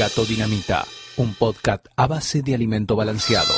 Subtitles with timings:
[0.00, 0.84] Gato Dinamita,
[1.18, 3.52] un podcast a base de alimento balanceado.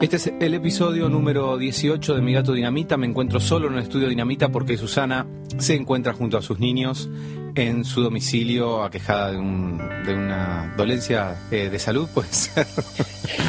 [0.00, 2.96] Este es el episodio número 18 de Mi Gato Dinamita.
[2.96, 5.26] Me encuentro solo en el estudio Dinamita porque Susana
[5.58, 7.08] se encuentra junto a sus niños
[7.54, 12.66] en su domicilio aquejada de, un- de una dolencia eh, de salud, puede ser.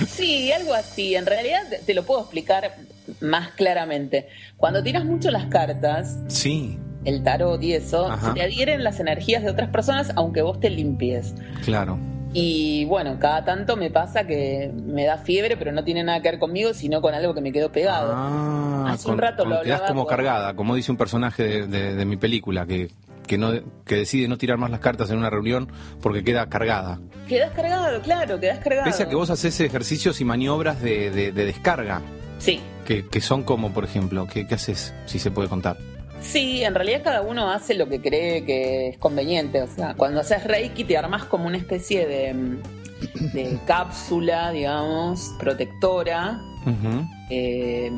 [0.07, 1.15] Sí, algo así.
[1.15, 2.75] En realidad te- te lo puedo explicar
[3.21, 4.27] más claramente.
[4.57, 8.27] Cuando tiras mucho las cartas, Sí, el tarot y eso, Ajá.
[8.29, 11.33] se te adhieren las energías de otras personas aunque vos te limpies.
[11.65, 11.99] claro.
[12.33, 16.29] Y bueno, cada tanto me pasa que me da fiebre, pero no tiene nada que
[16.31, 18.13] ver conmigo, sino con algo que me quedó pegado.
[18.15, 22.05] Ah, Hace un rato lo hablaba como cargada, como dice un personaje de, de- de
[22.05, 22.89] mi película, que,
[23.27, 23.51] que, no,
[23.83, 25.67] que decide no tirar más las cartas en una reunión
[26.01, 27.01] porque queda cargada.
[27.27, 28.85] Quedás cargado, claro, quedás cargado.
[28.85, 32.01] Pese a que vos haces ejercicios y maniobras de, de- de descarga,
[32.37, 35.75] Sí, que, que son como, por ejemplo, ¿qué, qué haces, si se puede contar?
[36.21, 39.61] Sí, en realidad cada uno hace lo que cree que es conveniente.
[39.61, 42.57] O sea, cuando haces Reiki te armas como una especie de,
[43.33, 46.39] de cápsula, digamos, protectora.
[47.29, 47.91] Eh,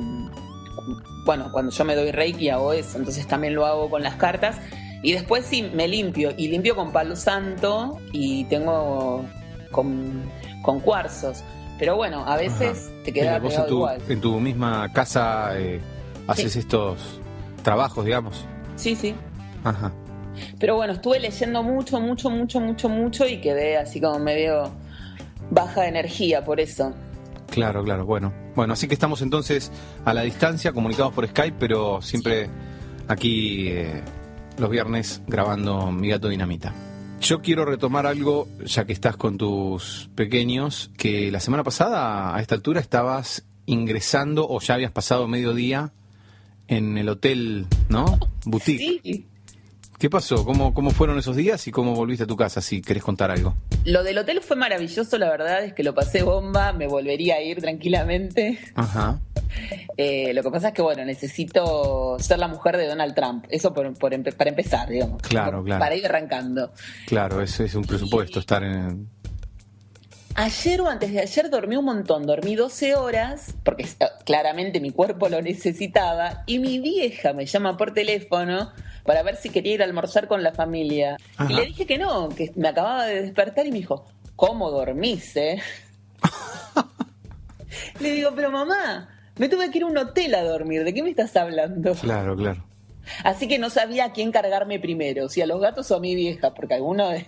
[1.25, 4.57] bueno, cuando yo me doy Reiki hago eso, entonces también lo hago con las cartas.
[5.01, 6.33] Y después sí, me limpio.
[6.37, 9.25] Y limpio con palo santo y tengo
[9.71, 10.23] con,
[10.61, 11.43] con cuarzos.
[11.77, 14.01] Pero bueno, a veces te queda Mira, vos en tu, igual.
[14.07, 15.81] en tu misma casa eh,
[16.27, 16.59] haces Sí.
[16.59, 17.19] estos
[17.63, 18.45] trabajos, digamos.
[18.75, 19.15] Sí, sí.
[19.63, 19.91] Ajá.
[20.59, 24.71] Pero bueno, estuve leyendo mucho, mucho, mucho, mucho, mucho y quedé así como medio
[25.51, 26.93] baja de energía por eso.
[27.49, 28.33] Claro, claro, bueno.
[28.55, 29.71] Bueno, así que estamos entonces
[30.05, 32.49] a la distancia, comunicados por Skype, pero siempre
[33.07, 34.01] aquí eh,
[34.57, 36.73] los viernes grabando Mi Gato Dinamita.
[37.19, 42.41] Yo quiero retomar algo, ya que estás con tus pequeños, que la semana pasada a
[42.41, 45.93] esta altura estabas ingresando o ya habías pasado mediodía
[46.67, 48.19] en el hotel, ¿no?
[48.45, 49.01] Boutique.
[49.03, 49.27] Sí.
[49.99, 50.43] ¿Qué pasó?
[50.43, 52.59] ¿Cómo, ¿Cómo fueron esos días y cómo volviste a tu casa?
[52.61, 53.55] Si querés contar algo.
[53.85, 57.41] Lo del hotel fue maravilloso, la verdad es que lo pasé bomba, me volvería a
[57.41, 58.59] ir tranquilamente.
[58.75, 59.19] Ajá.
[59.95, 63.71] Eh, lo que pasa es que, bueno, necesito ser la mujer de Donald Trump, eso
[63.71, 65.21] por, por empe- para empezar, digamos.
[65.21, 65.79] Claro, Por- claro.
[65.79, 66.73] Para ir arrancando.
[67.05, 69.07] Claro, ese es un presupuesto, estar en...
[70.35, 74.89] Ayer o antes de ayer dormí un montón, dormí 12 horas, porque eh, claramente mi
[74.89, 78.71] cuerpo lo necesitaba, y mi vieja me llama por teléfono
[79.03, 81.17] para ver si quería ir a almorzar con la familia.
[81.37, 81.51] Ajá.
[81.51, 84.05] Y le dije que no, que me acababa de despertar y me dijo,
[84.35, 85.61] ¿cómo dormís, eh?
[87.99, 91.03] le digo, pero mamá, me tuve que ir a un hotel a dormir, ¿de qué
[91.03, 91.93] me estás hablando?
[91.93, 92.63] Claro, claro.
[93.23, 96.15] Así que no sabía a quién cargarme primero, si a los gatos o a mi
[96.15, 97.27] vieja, porque alguno de...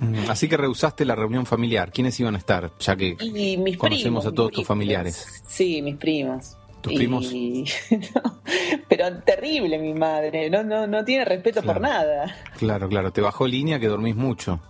[0.00, 1.90] Mm, Así que rehusaste la reunión familiar.
[1.90, 2.70] ¿Quiénes iban a estar?
[2.78, 5.42] Ya que mis Conocemos primos, a todos tus familiares.
[5.46, 6.56] Sí, mis primos.
[6.80, 7.32] ¿Tus Y- primos?
[8.24, 8.40] no,
[8.88, 12.36] pero terrible mi madre, no, no, no tiene respeto por nada.
[12.58, 14.60] Claro, claro, te bajó línea que dormís mucho.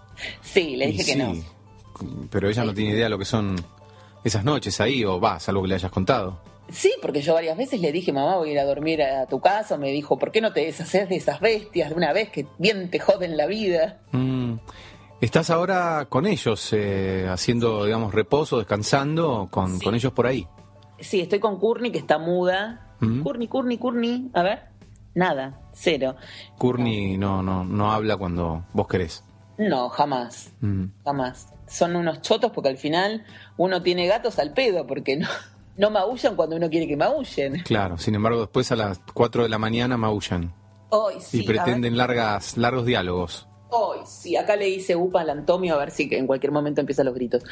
[0.41, 2.29] Sí, le Y dije que sí, no.
[2.31, 3.57] Pero ella no tiene idea de lo que son
[4.25, 6.41] esas noches ahí, o va, salvo que le hayas contado.
[6.71, 9.41] Sí, porque yo varias veces le dije, mamá, voy a ir a dormir a tu
[9.41, 9.77] casa.
[9.79, 12.91] Me dijo, ¿por qué no te deshaces de esas bestias de una vez que bien
[12.91, 14.01] te joden la vida?
[14.13, 14.55] Mm,
[15.21, 19.85] Estás ahora con ellos, eh, haciendo, digamos, reposo, descansando, con, Sí.
[19.85, 20.47] con ellos por ahí.
[21.01, 22.95] Sí, estoy con Courtney, que está muda.
[23.01, 23.23] Mm.
[23.23, 24.31] Courtney, Courtney, Courtney.
[24.35, 24.63] A ver,
[25.15, 26.15] nada, cero.
[26.57, 29.25] Courtney no, no, no habla cuando vos querés.
[29.59, 30.53] No, jamás.
[30.61, 30.85] Mm.
[31.05, 31.49] Jamás.
[31.67, 33.25] Son unos chotos porque al final
[33.57, 35.29] uno tiene gatos al pedo porque no,
[35.77, 37.61] no maullan cuando uno quiere que maullen.
[37.65, 40.55] Claro, sin embargo, después a las 4 de la mañana maullan
[40.91, 41.41] Hoy sí.
[41.41, 43.48] y pretenden largas, largos diálogos.
[43.71, 44.37] Hoy sí.
[44.37, 47.43] Acá le hice upa al Antonio a ver si en cualquier momento empiezan los gritos.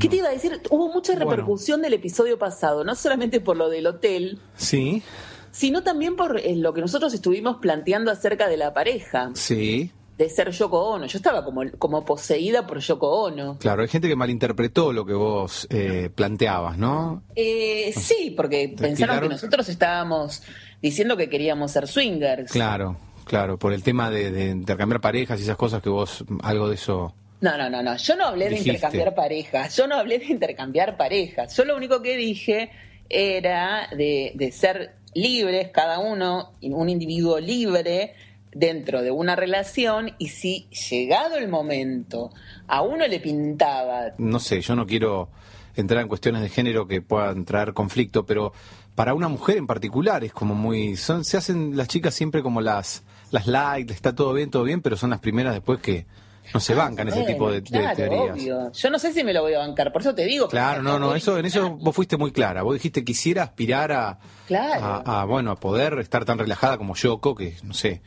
[0.00, 0.60] ¿Qué te iba a decir?
[0.70, 1.30] Hubo mucha Bueno.
[1.30, 5.02] repercusión del episodio pasado, no solamente por lo del hotel, Sí,
[5.50, 10.28] sino también por eh, lo que nosotros estuvimos planteando acerca de la pareja, sí, de
[10.28, 11.06] ser Yoko Ono.
[11.06, 13.56] Yo estaba como, como poseída por Yoko Ono.
[13.58, 17.22] Claro, hay gente que malinterpretó lo que vos eh, planteabas, ¿no?
[17.36, 20.42] Eh, sí, porque pensaron que nosotros estábamos
[20.82, 22.50] diciendo que queríamos ser swingers.
[22.52, 22.96] Claro,
[23.28, 26.74] claro, por el tema de, de intercambiar parejas y esas cosas que vos, algo de
[26.74, 27.14] eso...
[27.40, 27.96] No, no, no, no.
[27.96, 28.70] Yo no hablé Dijiste.
[28.70, 29.76] de intercambiar parejas.
[29.76, 31.56] Yo no hablé de intercambiar parejas.
[31.56, 32.70] Yo lo único que dije
[33.08, 38.14] era de, de ser libres, cada uno, un individuo libre
[38.52, 42.30] dentro de una relación y si llegado el momento
[42.66, 45.28] a uno le pintaba No sé, yo no quiero
[45.76, 48.52] entrar en cuestiones de género que puedan traer conflicto, pero
[48.94, 50.96] para una mujer en particular es como muy...
[50.96, 54.80] Son, se hacen las chicas siempre como las, las light, está todo bien, todo bien,
[54.82, 56.06] pero son las primeras después que
[56.54, 58.32] no se bancan ese tipo de, teorías.
[58.32, 58.72] obvio.
[58.72, 60.48] Yo no sé si me lo voy a bancar, por eso te digo.
[60.48, 62.62] Claro, no, no, eso, en eso vos fuiste muy clara.
[62.62, 65.02] Vos dijiste quisiera aspirar a, Claro.
[65.04, 68.00] a, a, bueno, a poder estar tan relajada como Yoko, que no sé,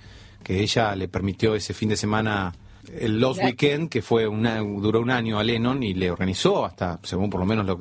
[0.44, 2.54] que ella le permitió ese fin de semana
[2.98, 7.00] el Lost Weekend, que fue una, duró un año a Lennon y le organizó, hasta,
[7.04, 7.80] según por lo menos lo,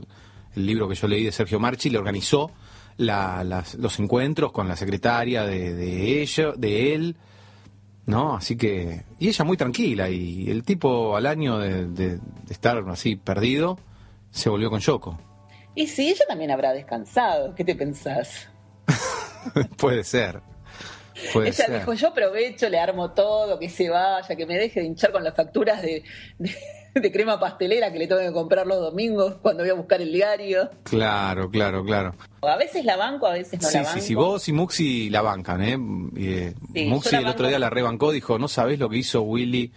[0.55, 2.51] el libro que yo leí de Sergio Marchi, le organizó
[2.99, 7.17] la, las, los encuentros con la secretaria de, de ella, de él,
[8.11, 8.37] ¿no?
[8.37, 12.85] Así que, y ella muy tranquila, y el tipo al año de, de- de estar
[12.89, 13.79] así perdido,
[14.31, 15.19] se volvió con Yoko.
[15.75, 17.55] Y sí, ella también habrá descansado.
[17.55, 18.49] ¿Qué te pensás?
[19.79, 20.41] Puede ser.
[21.33, 21.79] Puede ella ser.
[21.81, 25.23] dijo, yo aprovecho, le armo todo, que se vaya, que me deje de hinchar con
[25.25, 26.03] las facturas de,
[26.39, 26.55] de-
[26.95, 30.13] de crema pastelera que le tengo que comprar los domingos cuando voy a buscar el
[30.13, 30.71] diario.
[30.85, 32.15] Claro, claro, claro.
[32.43, 34.01] A veces la banco, a veces no sí, la banco.
[34.01, 35.79] sí, sí, vos y Muxi la bancan, ¿eh?
[36.17, 39.73] Eh, Sí, Muxi el otro día la rebancó, dijo, no sabés lo que hizo Willy.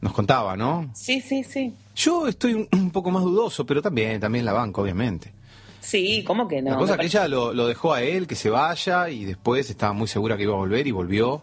[0.00, 0.90] Nos contaba, ¿no?
[0.94, 1.72] Sí, sí, sí.
[1.96, 5.32] Yo estoy un, un poco más dudoso, pero también, también la banco, obviamente.
[5.80, 6.72] Sí, ¿cómo que no?
[6.72, 9.68] la cosa Me que ella lo, lo dejó a él, que se vaya, y después
[9.70, 11.42] estaba muy segura que iba a volver y volvió.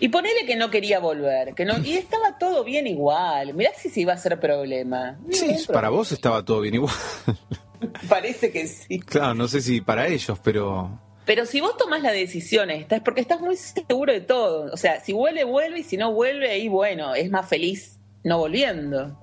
[0.00, 3.54] Y ponele que no quería volver, que no, y estaba todo bien igual.
[3.54, 5.18] Mirá si se iba a hacer problema.
[5.30, 6.94] Sí, Ningún para vos estaba todo bien igual.
[7.24, 7.68] problema.
[8.08, 8.98] Parece que sí.
[9.00, 11.00] claro, no sé si para ellos, pero...
[11.24, 14.72] Pero si vos tomás la decisión esta, es porque estás muy seguro de todo.
[14.72, 18.38] O sea, si vuelve, vuelve, y si no vuelve, ahí bueno, es más feliz no
[18.38, 19.16] volviendo.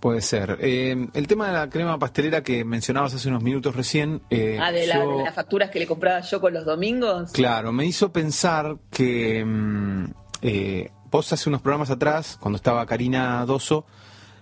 [0.00, 0.58] Puede ser.
[0.60, 4.22] Eh, el tema de la crema pastelera que mencionabas hace unos minutos recién.
[4.30, 7.32] eh, ah, de, la- yo- de las facturas que le compraba yo con los domingos.
[7.32, 10.04] Claro, me hizo pensar que mm,
[10.42, 13.86] eh, vos hace unos programas atrás, cuando estaba Karina Doso,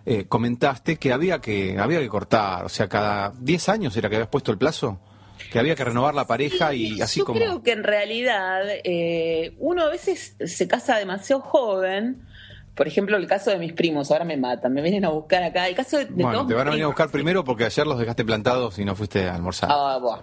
[0.04, 4.16] eh, comentaste que había que había que cortar, o sea, cada 10 años era que
[4.16, 5.00] habías puesto el plazo,
[5.50, 7.38] que había que renovar la pareja y así Yo como...
[7.40, 12.22] creo que en realidad eh, uno a veces se casa demasiado joven.
[12.76, 15.66] Por ejemplo, el caso de mis primos, ahora me matan, me vienen a buscar acá.
[15.66, 17.86] El caso de, de Bueno, todos te van a venir a buscar primero porque ayer
[17.86, 19.70] los dejaste plantados y no fuiste a almorzar.
[19.72, 20.22] Ah, bueno,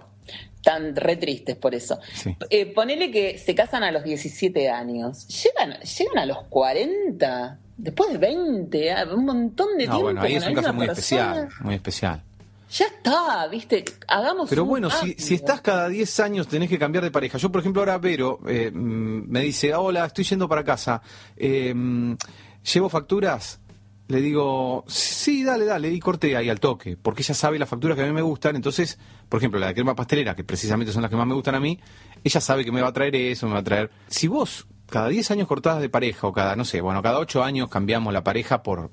[0.62, 1.98] tan re tristes por eso.
[2.14, 2.36] Sí.
[2.50, 5.26] Eh, ponele que se casan a los 17 años.
[5.26, 10.02] Llegan, llegan a los 40, después de 20, ah, un montón de no, tiempo.
[10.02, 11.32] bueno, ahí es un caso muy persona.
[11.32, 12.22] especial, muy especial.
[12.70, 17.04] Ya está, viste, hagamos Pero un bueno, si, estás cada 10 años tenés que cambiar
[17.04, 17.38] de pareja.
[17.38, 21.00] Yo, por ejemplo, ahora Vero eh, mm, me dice, "Ah, hola, estoy yendo para casa.
[21.36, 22.16] Eh, mm,
[22.72, 23.60] ¿Llevo facturas?
[24.08, 27.96] Le digo, sí, dale, dale, y corté ahí al toque, porque ella sabe las facturas
[27.96, 28.98] que a mí me gustan, entonces,
[29.30, 31.60] por ejemplo, la de crema pastelera, que precisamente son las que más me gustan a
[31.60, 31.80] mí,
[32.22, 33.90] ella sabe que me va a traer eso, me va a traer...
[34.08, 37.42] Si vos cada 10 años cortás de pareja, o cada, no sé, bueno, cada 8
[37.42, 38.90] años cambiamos la pareja por...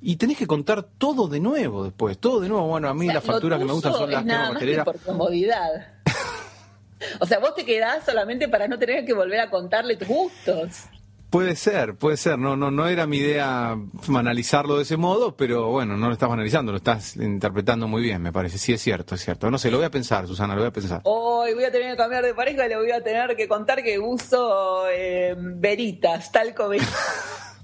[0.00, 2.68] Y tenés que contar todo de nuevo después, todo de nuevo.
[2.68, 4.82] Bueno, a mí O sea, las facturas que me gustan son las nada más que
[4.84, 5.88] por comodidad.
[7.20, 10.84] o sea, vos te quedás solamente para no tener que volver a contarle tus gustos.
[11.30, 12.38] Puede ser, puede ser.
[12.38, 13.76] No, no, no era mi idea
[14.16, 18.22] analizarlo de ese modo, pero bueno, no lo estás analizando, lo estás interpretando muy bien,
[18.22, 18.56] me parece.
[18.56, 19.50] Sí, es cierto, es cierto.
[19.50, 21.02] No sé, lo voy a pensar, Susana, lo voy a pensar.
[21.04, 23.82] Hoy voy a tener que cambiar de pareja y le voy a tener que contar
[23.82, 26.94] que uso eh, veritas, talco veritas.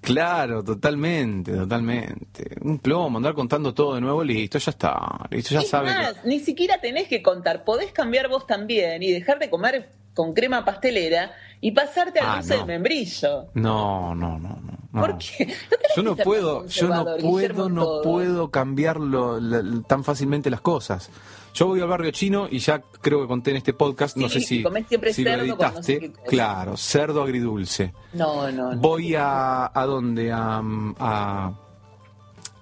[0.00, 2.56] Claro, totalmente, totalmente.
[2.62, 4.98] Un plomo, andar contando todo de nuevo, listo, ya está.
[5.30, 5.88] Listo, ya Es sabe.
[5.88, 9.90] que- más, ni siquiera tenés que contar, podés cambiar vos también y dejar de comer
[10.14, 12.60] con crema pastelera y pasarte al Ah, dulce no.
[12.60, 13.46] de membrillo.
[13.54, 14.78] No, no, no, no.
[14.92, 15.00] no.
[15.00, 15.46] ¿Por qué?
[15.46, 18.02] No Yo no puedo, yo no puedo, no todo.
[18.02, 21.10] puedo cambiarlo la- tan fácilmente las cosas.
[21.52, 24.40] Yo voy al barrio chino y ya creo que conté en este podcast, no sé
[24.40, 25.44] si, comés siempre si lo cerdo
[25.82, 26.12] sé editaste.
[26.28, 27.92] claro, cerdo agridulce.
[28.12, 28.80] No, no, no.
[28.80, 30.62] Voy a, a dónde, a,
[30.98, 31.52] a,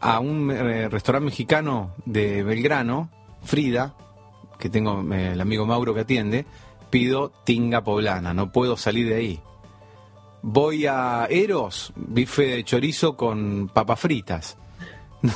[0.00, 3.10] a un eh, restaurante mexicano de Belgrano,
[3.42, 3.94] Frida,
[4.58, 6.46] que tengo eh, el amigo Mauro que atiende,
[6.90, 9.40] pido tinga poblana, no puedo salir de ahí.
[10.42, 14.56] Voy a Eros, bife de chorizo con papas fritas.
[15.20, 15.32] No,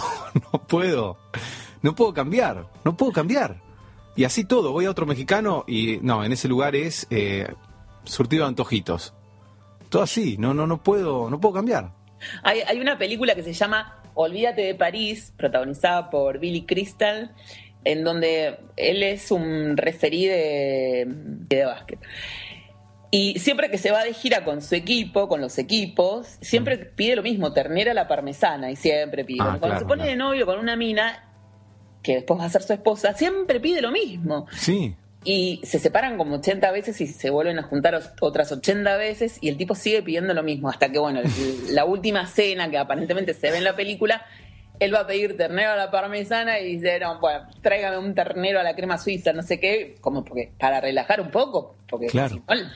[0.52, 1.18] no puedo.
[1.82, 3.60] No puedo cambiar, no puedo cambiar.
[4.14, 7.52] Y así todo, voy a otro mexicano y no, en ese lugar es eh,
[8.04, 9.12] surtido de antojitos.
[9.88, 11.90] Todo así, no, no, no puedo, no puedo cambiar.
[12.44, 17.34] Hay, hay una película que se llama Olvídate de París, protagonizada por Billy Crystal,
[17.84, 21.98] en donde él es un referí de, de básquet.
[23.14, 27.14] Y siempre que se va de gira con su equipo, con los equipos, siempre pide
[27.16, 29.42] lo mismo, ternera a la parmesana, y siempre pide.
[29.42, 30.10] Ah, Cuando claro, se pone claro.
[30.10, 31.28] de novio con una mina,
[32.02, 34.46] que después va a ser su esposa, siempre pide lo mismo.
[34.52, 39.36] Sí, Y se separan como 80 veces y se vuelven a juntar otras 80 veces
[39.42, 41.20] y el tipo sigue pidiendo lo mismo hasta que, bueno,
[41.68, 44.24] la última cena que aparentemente se ve en la película,
[44.84, 48.60] él va a pedir ternero a la parmesana y dice, no, bueno, tráigame un ternero
[48.60, 52.30] a la crema suiza, no sé qué, como porque para relajar un poco, porque Claro.
[52.34, 52.70] si no,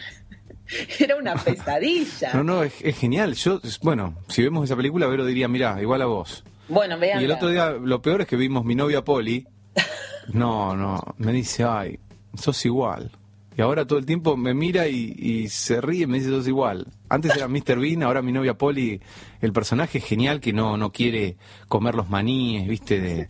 [0.98, 2.32] era una pesadilla.
[2.34, 3.34] no, no, es, es genial.
[3.34, 6.42] Yo, bueno, si vemos esa película, Vero diría, mira, igual a vos.
[6.68, 7.20] Bueno, vean.
[7.20, 9.46] Y el otro día, lo peor es que vimos mi novia Poli.
[10.32, 12.00] No, no, me dice, ay,
[12.36, 13.12] sos igual.
[13.56, 16.48] Y ahora todo el tiempo me mira y, y se ríe y me dice, sos
[16.48, 16.88] igual.
[17.08, 17.78] Antes era Mr.
[17.78, 19.00] Bean, ahora mi novia Polly,
[19.40, 21.36] el personaje es genial que no, no quiere
[21.68, 23.00] comer los maníes, ¿viste?
[23.00, 23.28] De,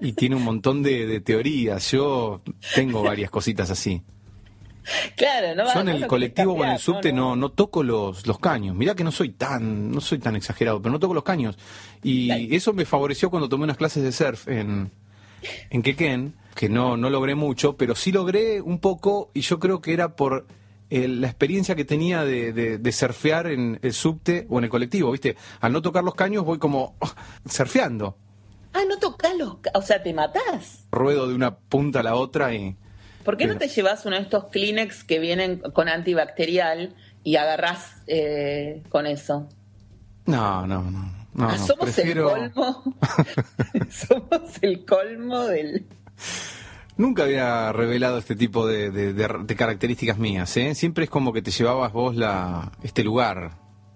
[0.00, 1.90] y tiene un montón de, teorías.
[1.92, 2.40] Yo
[2.74, 4.02] tengo varias cositas así.
[5.16, 8.38] Claro, no Yo en el colectivo o en el subte no, no, toco los, los
[8.38, 8.74] caños.
[8.74, 11.58] Mirá que no soy tan, no soy tan exagerado, pero no toco los caños.
[12.02, 14.90] Y eso me favoreció cuando tomé unas clases de surf en,
[15.70, 19.80] en Quequén, que no, no logré mucho, pero sí logré un poco, y yo creo
[19.80, 20.46] que era por
[20.90, 25.36] la experiencia que tenía de, de, surfear en el subte o en el colectivo, ¿viste?
[25.60, 27.12] Al no tocar los caños voy como oh,
[27.48, 28.16] surfeando.
[28.72, 29.56] Ah, no tocas los...
[29.74, 30.86] O sea, te matás.
[30.90, 32.76] Ruedo de una punta a la otra y...
[33.24, 37.96] ¿Por qué no te llevas uno de estos Kleenex que vienen con antibacterial y agarrás
[38.06, 39.48] eh, con eso?
[40.24, 41.26] No, no, no.
[41.34, 42.94] no, ah, somos el colmo.
[43.90, 45.86] somos el colmo del...
[46.98, 50.74] Nunca había revelado este tipo de, características mías, ¿eh?
[50.74, 53.52] Siempre es como que te llevabas vos la, este lugar.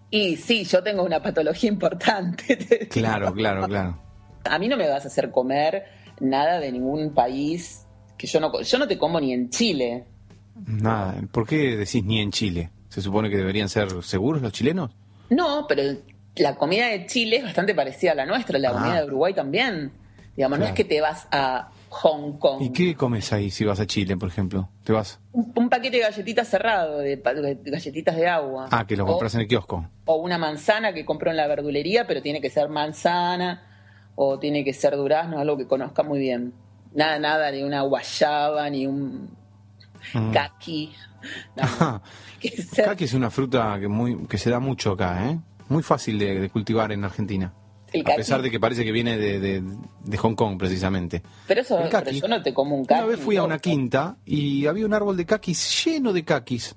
[0.09, 2.87] Y sí, yo tengo una patología importante.
[2.91, 3.99] Claro, claro, claro.
[4.45, 5.85] A mí no me vas a hacer comer
[6.21, 10.05] nada de ningún país que yo no, yo no te como ni en Chile.
[10.65, 12.71] Nada, ¿por qué decís ni en Chile?
[12.89, 14.93] ¿Se supone que deberían ser seguros los chilenos?
[15.29, 15.83] No, pero
[16.37, 19.01] la comida de Chile es bastante parecida a la nuestra, la comida ah.
[19.01, 19.91] de Uruguay también.
[20.37, 22.63] Digamos, no es que te vas a Hong Kong.
[22.63, 24.71] ¿Y qué comes ahí si vas a Chile, por ejemplo?
[24.83, 25.21] ¿Te vas?
[25.33, 27.21] Un, paquete de galletitas cerrado, de,
[27.65, 28.69] galletitas de agua.
[28.71, 29.87] Ah, que lo compras en el kiosco.
[30.07, 33.63] O una manzana que compro en la verdulería, pero tiene que ser manzana
[34.15, 36.55] o tiene que ser durazno, algo que conozca muy bien.
[36.95, 39.29] Nada, nada, ni una guayaba, ni un
[40.15, 40.33] mm.
[40.33, 40.93] kaki.
[42.75, 45.39] Kaki es una fruta que, muy, que se da mucho acá, ¿eh?
[45.69, 47.53] Muy fácil de cultivar en Argentina
[48.01, 49.63] a pesar de que parece que viene de,
[50.19, 51.23] Hong Kong, precisamente.
[51.47, 51.79] Pero eso
[52.13, 53.01] yo no te como un kaki.
[53.01, 56.75] Una vez fui a una quinta y había un árbol de kakis lleno de kakis.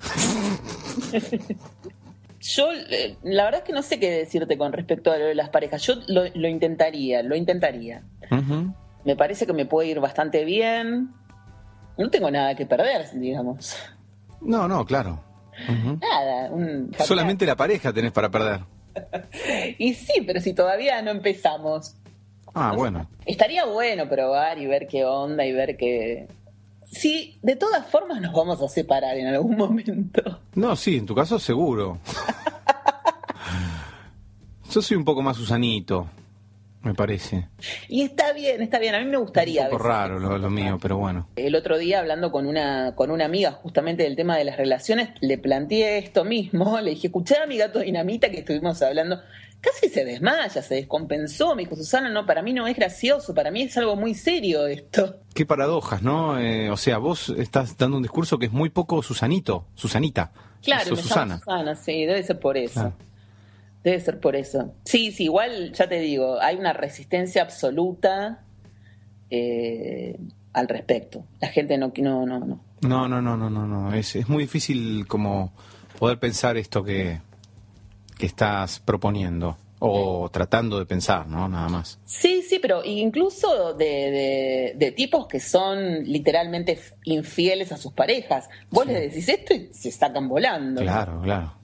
[2.40, 5.34] yo, eh, la verdad es que no sé qué decirte con respecto a lo de
[5.34, 5.82] las parejas.
[5.82, 8.02] Yo lo, intentaría, lo intentaría.
[9.04, 11.10] Me parece que me puede ir bastante bien.
[11.96, 13.76] No tengo nada que perder, digamos.
[14.40, 15.22] No, no, claro.
[15.68, 16.50] Nada.
[17.04, 18.60] Solamente la pareja tenés para perder.
[19.78, 21.96] y sí, pero si todavía no empezamos.
[22.54, 23.08] Ah, bueno.
[23.26, 26.28] Estaría bueno probar y ver qué onda y ver qué...
[26.90, 30.40] Sí, de todas formas nos vamos a separar en algún momento.
[30.54, 31.98] No, sí, en tu caso seguro.
[34.70, 36.08] Yo soy un poco más Susanito
[36.82, 37.48] me parece.
[37.88, 38.94] Y está bien, está bien.
[38.94, 39.64] A mí me gustaría.
[39.64, 41.28] Un poco raro lo, mío, pero bueno.
[41.36, 45.10] El otro día, hablando con una, con una amiga justamente del tema de las relaciones,
[45.20, 46.80] le planteé esto mismo.
[46.80, 49.20] Le dije, escuché a mi gato Dinamita que estuvimos hablando.
[49.60, 51.54] Casi se desmaya, se descompensó.
[51.54, 54.66] Me dijo, Susana, no, para mí no es gracioso, para mí es algo muy serio
[54.66, 55.16] esto.
[55.34, 56.40] Qué paradojas, ¿no?
[56.40, 60.32] Eh, o sea, vos estás dando un discurso que es muy poco Susanito, Susanita.
[60.62, 61.38] Claro, Susana.
[61.38, 62.94] Susana, sí, debe ser por eso.
[63.82, 64.74] Debe ser por eso.
[64.84, 68.44] Sí, sí, igual ya te digo, hay una resistencia absoluta
[69.30, 70.18] eh,
[70.52, 71.24] al respecto.
[71.40, 72.60] La gente no, no, no, no.
[72.82, 73.94] No, no, no, no, no, no.
[73.94, 75.52] Es, es muy difícil como
[75.98, 77.20] poder pensar esto que,
[78.18, 81.48] que estás proponiendo o tratando de pensar, ¿no?
[81.48, 81.98] Nada más.
[82.04, 88.50] Sí, sí, pero incluso de, de, tipos que son literalmente infieles a sus parejas.
[88.70, 90.82] Vos les decís esto y se sacan volando.
[90.82, 91.54] Claro, claro.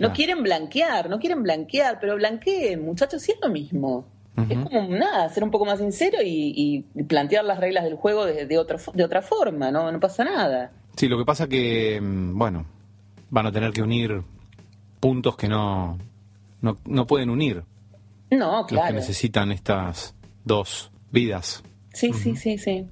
[0.00, 4.06] No quieren blanquear, no quieren blanquear, pero blanqueen, muchachos, sí es lo mismo.
[4.48, 8.46] Es como nada, ser un poco más sincero y, plantear las reglas del juego de,
[8.46, 9.92] de, otro, de otra forma, ¿no?
[9.92, 10.70] No pasa nada.
[10.96, 12.64] Sí, lo que pasa que, mm, bueno,
[13.28, 14.22] van a tener que unir
[14.98, 15.98] puntos que no,
[16.60, 17.62] no, pueden unir.
[18.30, 18.84] No, claro.
[18.84, 20.14] Los que necesitan estas
[20.44, 21.62] dos vidas.
[21.92, 22.86] Sí, sí, sí, sí.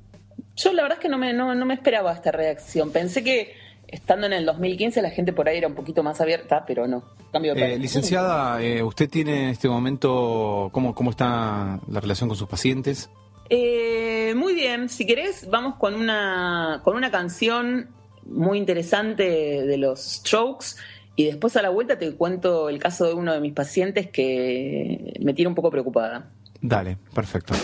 [0.56, 2.90] Yo la verdad es que no me, no, no me esperaba esta reacción.
[2.90, 3.52] Pensé que
[3.88, 7.02] estando en el 2015 la gente por ahí era un poquito más abierta, pero no.
[7.33, 12.37] Cambio eh, licenciada, eh, ¿usted tiene en este momento cómo, cómo está la relación con
[12.37, 13.11] sus pacientes?
[13.50, 17.88] Eh, muy bien, si querés vamos con una, con una canción
[18.26, 20.76] muy interesante de los Strokes
[21.16, 25.14] y después a la vuelta te cuento el caso de uno de mis pacientes que
[25.21, 26.30] me tiene un poco preocupada.
[26.61, 27.54] Dale, perfecto.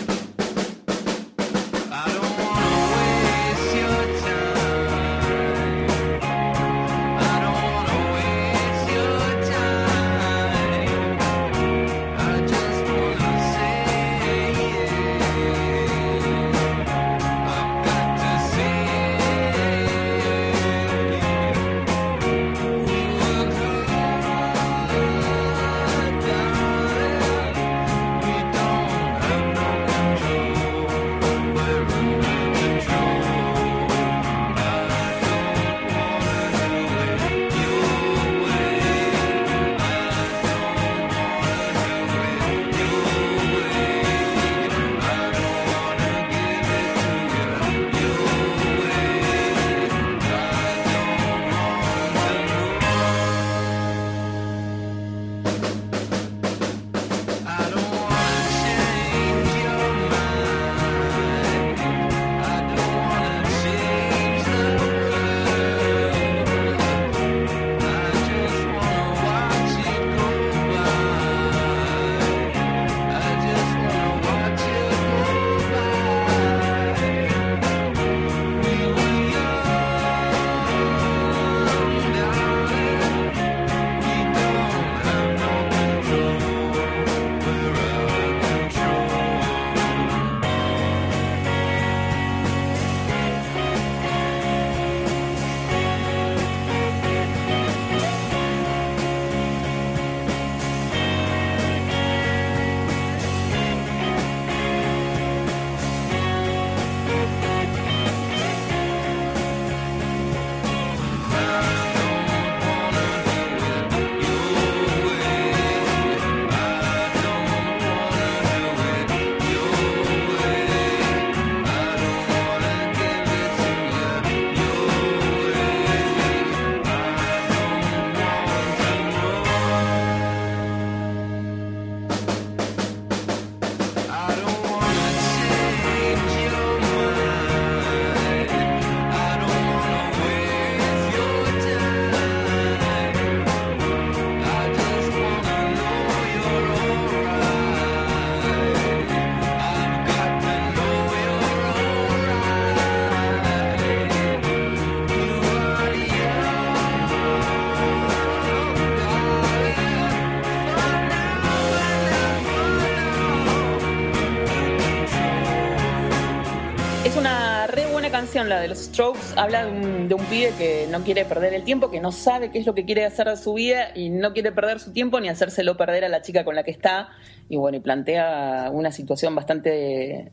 [168.65, 169.33] De los Strokes.
[169.35, 172.49] Habla de un, de un pibe que no quiere perder el tiempo, que no sabe
[172.49, 175.19] qué es lo que quiere hacer de su vida y no quiere perder su tiempo
[175.19, 177.09] ni hacérselo perder a la chica con la que está.
[177.47, 180.31] Y bueno, y plantea una situación bastante,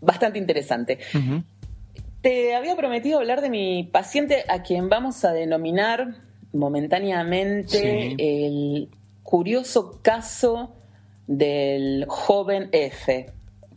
[0.00, 0.98] bastante interesante.
[2.20, 6.16] Te había prometido hablar de mi paciente a quien vamos a denominar
[6.52, 8.90] momentáneamente el
[9.22, 10.74] curioso caso
[11.26, 13.30] del joven F.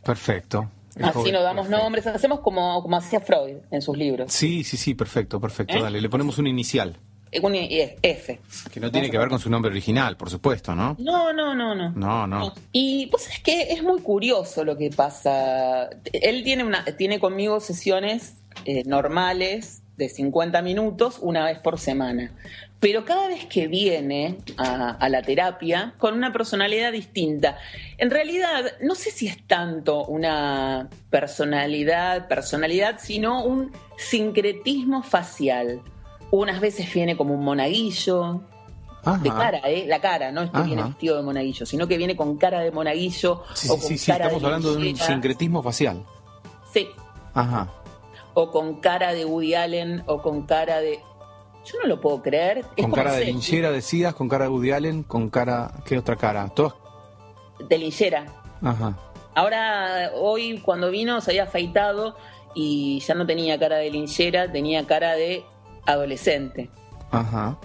[0.03, 0.69] Perfecto.
[1.01, 4.31] Así nos damos nombres, hacemos como, como hacía Freud en sus libros.
[4.31, 5.75] Sí, sí, sí, perfecto, perfecto.
[5.75, 5.81] ¿Eh?
[5.81, 6.97] Dale, le ponemos un inicial.
[7.33, 8.39] Eh, un F.
[8.71, 10.95] Que no tiene que ver con su nombre original, por supuesto, ¿no?
[10.99, 11.91] No, no, no, no.
[11.91, 12.53] No, no.
[12.71, 15.89] Y pues es que es muy curioso lo que pasa.
[16.11, 22.31] Él tiene, una, tiene conmigo sesiones eh, normales de 50 minutos una vez por semana.
[22.83, 27.57] Pero cada vez que viene a, la terapia con una personalidad distinta,
[27.97, 35.81] en realidad no sé si es tanto una personalidad, personalidad, sino un sincretismo facial.
[36.29, 38.41] Unas veces viene como un monaguillo,
[39.21, 39.85] de cara, ¿eh?
[39.87, 42.71] La cara, no es que viene vestido de monaguillo, sino que viene con cara de
[42.71, 46.03] monaguillo sí, o con sí, sí, estamos hablando de un sincretismo facial.
[46.73, 46.89] Sí.
[47.33, 47.71] Ajá
[48.33, 50.99] o con cara de Woody Allen o con cara de...
[51.65, 52.65] Yo no lo puedo creer.
[52.79, 55.71] con cara de linchera decías, con cara de Woody Allen, con cara...
[55.85, 56.49] ¿Qué otra cara?
[56.49, 56.75] ¿Todos?
[57.69, 58.25] De linchera.
[58.61, 58.97] Ajá.
[59.35, 62.15] Ahora, hoy cuando vino se había afeitado
[62.53, 65.43] y ya no tenía cara de linchera, tenía cara de
[65.85, 66.69] adolescente.
[67.11, 67.57] Ajá.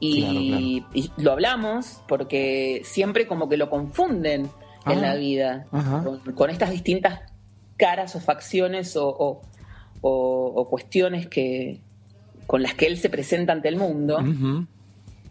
[0.00, 0.82] Y,
[1.18, 4.50] lo hablamos porque siempre como que lo confunden
[4.86, 5.66] en la vida
[6.34, 7.20] con, estas distintas
[7.76, 9.42] caras o facciones o,
[10.70, 11.82] cuestiones que,
[12.50, 14.18] con las que él se presenta ante el mundo.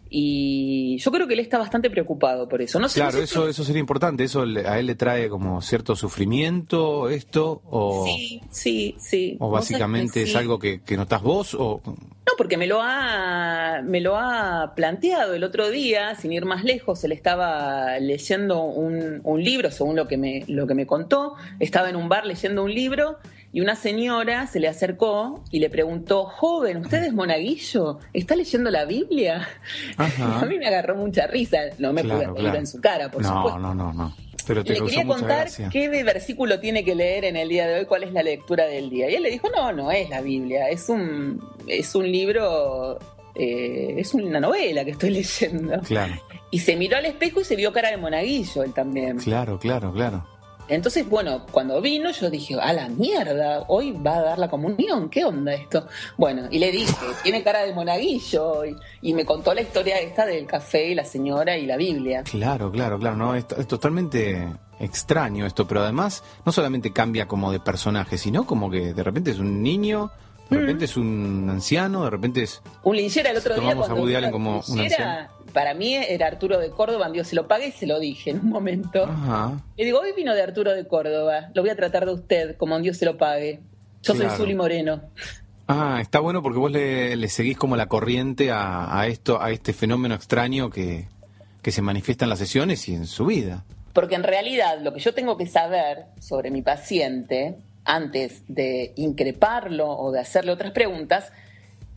[0.08, 2.80] Y yo creo que él está bastante preocupado por eso.
[2.80, 4.24] No sé, claro, eso, eso sería importante.
[4.24, 7.60] ¿Eso a él le trae como cierto sufrimiento esto?
[7.68, 9.36] O, sí, sí, sí.
[9.38, 11.52] ¿O básicamente es algo que, que notas vos?
[11.52, 11.82] O...
[11.84, 16.64] No, porque me lo, ha, me lo ha planteado el otro día, sin ir más
[16.64, 17.04] lejos.
[17.04, 21.34] Él estaba leyendo un, un libro, según lo que, me, lo que me contó.
[21.58, 23.18] Estaba en un bar leyendo un libro
[23.52, 27.98] y una señora se le acercó y le preguntó, joven, ¿usted es monaguillo?
[28.12, 29.48] ¿Está leyendo la Biblia?
[29.96, 33.58] a mí me agarró mucha risa, no me pude reír en su cara, por supuesto.
[33.58, 34.14] No, no, no.
[34.46, 37.84] Pero te le quería contar qué versículo tiene que leer en el día de hoy,
[37.86, 39.10] cuál es la lectura del día.
[39.10, 42.98] Y él le dijo, no, no es la Biblia, es un, es un libro,
[43.34, 45.80] eh, es una novela que estoy leyendo.
[45.80, 46.14] Claro.
[46.52, 49.18] Y se miró al espejo y se vio cara de monaguillo él también.
[49.18, 50.26] Claro, claro, claro.
[50.70, 55.10] Entonces, bueno, cuando vino yo dije, a la mierda, hoy va a dar la comunión,
[55.10, 55.88] ¿qué onda esto?
[56.16, 58.62] Bueno, y le dije, tiene cara de monaguillo,
[59.02, 62.22] y, me contó la historia esta del café y la señora y la Biblia.
[62.22, 67.58] Claro, claro, claro, no, es, totalmente extraño esto, pero además no solamente cambia como de
[67.58, 70.12] personaje, sino como que de repente es un niño
[70.50, 72.60] de repente es un anciano, de repente es...
[72.82, 75.28] Un linchera el otro día cuando como un anciano.
[75.52, 78.40] Para mí era Arturo de Córdoba, Dios se lo pague y se lo dije en
[78.40, 79.04] un momento.
[79.04, 79.60] Ajá.
[79.76, 82.78] Y digo, hoy vino de Arturo de Córdoba, lo voy a tratar de usted como
[82.78, 83.60] Dios se lo pague.
[84.02, 85.02] Yo soy Zuli Moreno.
[85.68, 90.14] Ah, está bueno porque vos le, seguís como la corriente a, esto, a este fenómeno
[90.14, 91.06] extraño que,
[91.62, 93.64] que se manifiesta en las sesiones y en su vida.
[93.92, 99.88] Porque en realidad lo que yo tengo que saber sobre mi paciente antes de increparlo
[99.88, 101.32] o de hacerle otras preguntas,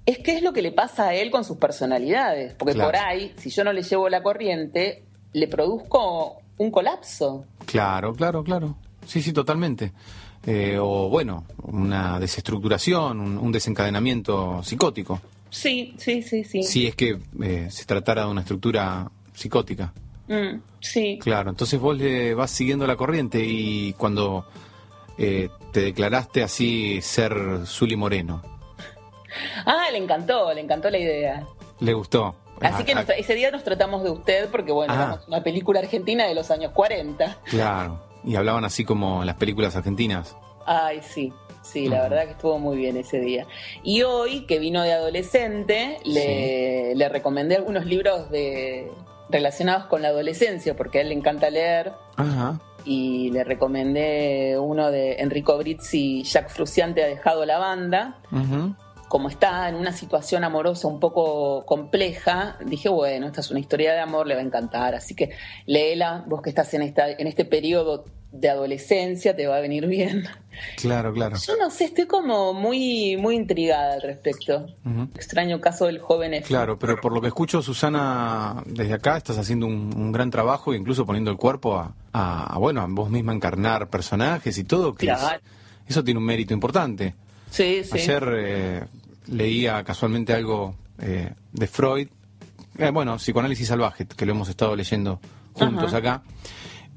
[0.06, 2.54] es qué es lo que le pasa a él con sus personalidades.
[2.56, 7.46] Porque por ahí, si yo no le llevo la corriente, le produzco un colapso.
[7.66, 8.76] Claro, claro, claro.
[9.06, 9.92] Sí, sí, totalmente.
[10.46, 15.22] Eh, o bueno, una desestructuración, un, desencadenamiento psicótico.
[15.50, 16.64] Sí, sí, sí, sí.
[16.64, 19.94] Si es que eh, se tratara de una estructura psicótica.
[20.28, 21.20] Mm, sí.
[21.22, 24.48] Claro, entonces vos le vas siguiendo la corriente y cuando
[25.18, 28.53] eh, te declaraste así ser Zuli Moreno.
[29.66, 31.46] Ah, le encantó, le encantó la idea.
[31.80, 32.36] Le gustó.
[32.62, 35.20] Así que ese día nos tratamos de usted porque, bueno, ah.
[35.28, 37.38] una película argentina de los años 40.
[37.46, 40.36] Claro, y hablaban así como las películas argentinas.
[40.66, 43.46] Ay, sí, sí, la verdad que estuvo muy bien ese día.
[43.84, 48.90] Y hoy, que vino de adolescente, le, le recomendé algunos libros de
[49.30, 51.92] relacionados con la adolescencia, porque a él le encanta leer.
[52.16, 58.18] Ajá y le recomendé uno de Enrico Brizzi, Jack Fruciante ha dejado la banda.
[59.14, 63.94] Como está en una situación amorosa un poco compleja, dije, bueno, esta es una historia
[63.94, 64.96] de amor, le va a encantar.
[64.96, 65.30] Así que
[65.68, 69.86] léela, vos que estás en, esta, en este periodo de adolescencia, te va a venir
[69.86, 70.24] bien.
[70.78, 71.38] Claro, claro.
[71.38, 74.66] Yo no sé, estoy como muy, muy intrigada al respecto.
[75.14, 76.48] Extraño caso del joven F.
[76.48, 81.06] Claro, pero por lo que escucho, Susana, desde acá estás haciendo un, gran trabajo, incluso
[81.06, 85.14] poniendo el cuerpo a, bueno, a vos misma encarnar personajes y todo, que
[85.88, 87.14] eso tiene un mérito importante.
[87.54, 88.00] Sí, sí.
[88.00, 88.84] Ayer eh,
[89.28, 92.08] leía casualmente algo eh, de Freud,
[92.80, 95.20] eh, bueno, psicoanálisis salvaje, que lo hemos estado leyendo
[95.54, 95.98] juntos Ajá.
[95.98, 96.24] acá.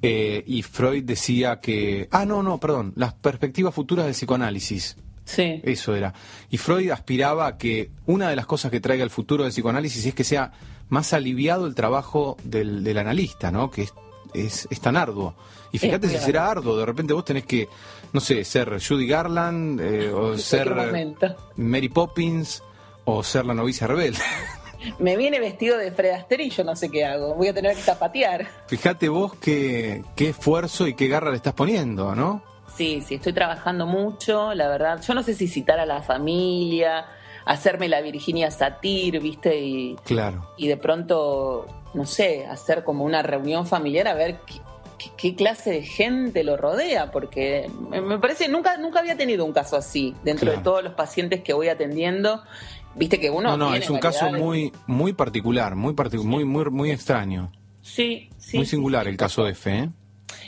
[0.00, 4.96] Eh, y Freud decía que, ah, no, no, perdón, las perspectivas futuras del psicoanálisis.
[5.26, 5.60] Sí.
[5.62, 6.14] Eso era.
[6.50, 10.06] Y Freud aspiraba a que una de las cosas que traiga el futuro del psicoanálisis
[10.06, 10.52] es que sea
[10.88, 13.70] más aliviado el trabajo del, del analista, ¿no?
[13.70, 13.94] Que es,
[14.36, 15.34] es, es tan arduo.
[15.72, 17.68] Y fíjate si será arduo, de repente vos tenés que,
[18.12, 20.72] no sé, ser Judy Garland, eh, o ser.
[21.56, 22.62] Mary Poppins,
[23.04, 24.18] o ser la novicia rebelde.
[24.98, 27.34] Me viene vestido de Fred Astaire y yo no sé qué hago.
[27.34, 28.46] Voy a tener que zapatear.
[28.68, 32.42] Fíjate vos qué, qué esfuerzo y qué garra le estás poniendo, ¿no?
[32.76, 35.00] Sí, sí, estoy trabajando mucho, la verdad.
[35.02, 37.06] Yo no sé si citar a la familia,
[37.46, 39.58] hacerme la Virginia Satir, ¿viste?
[39.58, 40.52] Y, Claro.
[40.58, 44.54] y de pronto, no sé, hacer como una reunión familiar a ver qué,
[44.98, 49.44] qué- qué clase de gente lo rodea, porque me, me parece, nunca, nunca había tenido
[49.44, 50.58] un caso así dentro Claro.
[50.58, 52.42] de todos los pacientes que voy atendiendo.
[52.94, 53.50] Viste que uno.
[53.50, 57.52] No, no, es un caso muy, muy particular, muy, particu- muy, muy, muy extraño.
[57.82, 58.56] Sí, sí.
[58.56, 59.10] muy singular sí.
[59.10, 59.90] el caso F, ¿eh?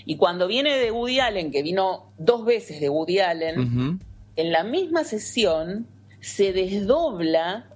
[0.07, 4.01] Y cuando viene de Woody Allen, que vino dos veces de Woody Allen,
[4.37, 5.87] en la misma sesión
[6.20, 7.66] se desdobla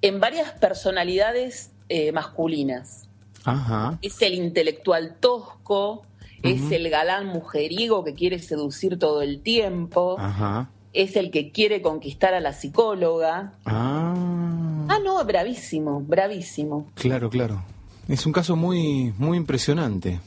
[0.00, 3.06] en varias personalidades eh, masculinas.
[3.44, 3.98] Ajá.
[4.00, 6.04] Es el intelectual tosco,
[6.42, 10.70] es el galán mujeriego que quiere seducir todo el tiempo, Ajá.
[10.94, 13.52] es el que quiere conquistar a la psicóloga.
[13.66, 14.86] Ah.
[14.88, 16.86] Ah, no, bravísimo, bravísimo.
[16.94, 17.62] Claro, claro.
[18.08, 20.20] Es un caso muy, muy impresionante.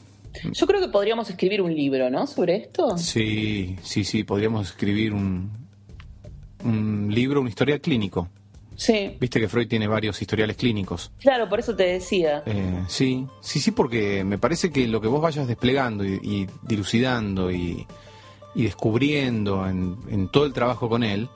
[0.52, 2.26] Yo creo que podríamos escribir un libro, ¿no?
[2.28, 2.96] Sobre esto.
[2.96, 5.50] Sí, sí, sí, podríamos escribir un,
[6.64, 8.28] un libro, un historial clínico.
[8.76, 11.10] Sí, Viste que Freud tiene varios historiales clínicos.
[11.20, 12.42] claro, por eso te decía.
[12.46, 16.46] Eh, sí, sí, sí, porque me parece que lo que vos vayas desplegando y, y
[16.62, 17.86] dilucidando y,
[18.54, 21.28] y descubriendo en, en todo el trabajo con él,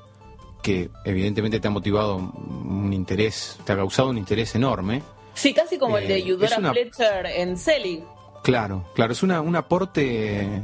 [0.62, 5.02] que evidentemente te ha motivado un interés, te ha causado un interés enorme.
[5.34, 8.02] Sí, casi como el Eh, de Eudora una- Fletcher en Selig.
[8.42, 10.60] Claro, claro, es una, un aporte,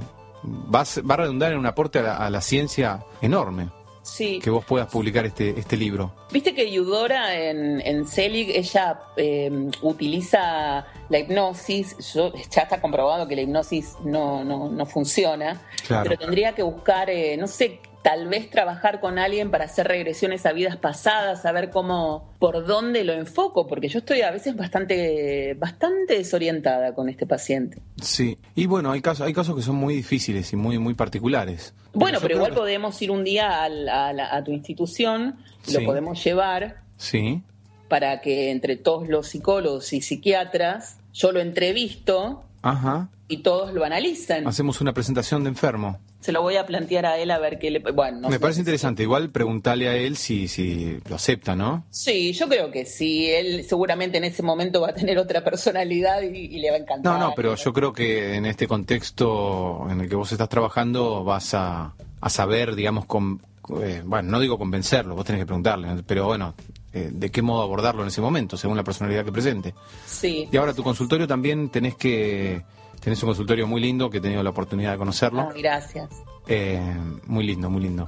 [0.74, 3.68] va a, ser- va a redundar en un aporte a la, a la ciencia enorme,
[4.06, 4.38] Sí.
[4.38, 6.12] que vos puedas publicar este, este libro.
[6.30, 9.50] Viste que Eudora en, en Selig, ella eh,
[9.82, 12.14] utiliza la hipnosis.
[12.14, 15.60] Yo, ya está comprobado que la hipnosis no, no, no funciona.
[15.86, 16.10] Claro.
[16.10, 20.46] Pero tendría que buscar, eh, no sé, tal vez trabajar con alguien para hacer regresiones
[20.46, 25.54] a vidas pasadas, saber cómo, por dónde lo enfoco, porque yo estoy a veces bastante,
[25.58, 27.82] bastante desorientada con este paciente.
[28.00, 31.74] Sí, y bueno, hay casos, hay casos que son muy difíciles y muy, muy particulares.
[31.94, 35.38] Bueno, pero igual que- podemos ir un día a, la- a tu institución,
[35.72, 37.42] lo podemos llevar Sí,
[37.88, 43.08] para que entre todos los psicólogos y psiquiatras yo lo entrevisto ajá.
[43.26, 44.46] y todos lo analizan.
[44.46, 45.98] Hacemos una presentación de enfermo.
[46.26, 47.78] Se lo voy a plantear a él a ver qué le...
[47.78, 48.40] Bueno, no Me sé.
[48.40, 49.04] parece interesante.
[49.04, 51.84] Igual preguntarle a él si, si lo acepta, ¿no?
[51.90, 53.30] Sí, yo creo que sí.
[53.30, 56.80] Él seguramente en ese momento va a tener otra personalidad y, y le va a
[56.80, 57.12] encantar.
[57.12, 61.22] No, no, pero yo creo que en este contexto en el que vos estás trabajando
[61.22, 63.40] vas a, a saber, digamos, con,
[63.80, 66.54] eh, bueno, no digo convencerlo, vos tenés que preguntarle, pero bueno,
[66.92, 69.74] eh, de qué modo abordarlo en ese momento, según la personalidad que presente.
[70.06, 70.48] Sí.
[70.50, 72.62] Y ahora tu consultorio también tenés que,
[73.00, 75.42] tenés un consultorio muy lindo que he tenido la oportunidad de conocerlo.
[75.42, 76.10] Ah, gracias.
[76.46, 76.80] Eh,
[77.26, 78.04] muy lindo, muy lindo.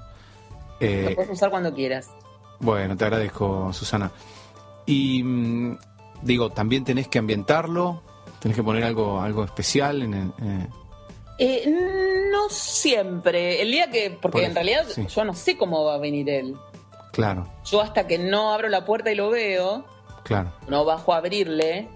[0.81, 2.11] Lo Eh, puedes usar cuando quieras.
[2.61, 4.11] Bueno, te agradezco, Susana.
[4.87, 5.79] Y mm,
[6.23, 8.03] digo, también tenés que ambientarlo,
[8.41, 10.67] tenés que poner algo, algo especial en el, eh,
[11.39, 13.63] Eh, no siempre.
[13.63, 14.11] El día que...
[14.11, 15.07] Porque Por en realidad sí.
[15.07, 16.57] yo no sé cómo va a venir él.
[17.13, 19.85] claro, Yo hasta que no abro la puerta y lo veo,
[20.25, 20.53] claro.
[20.69, 21.89] no bajo a abrirle.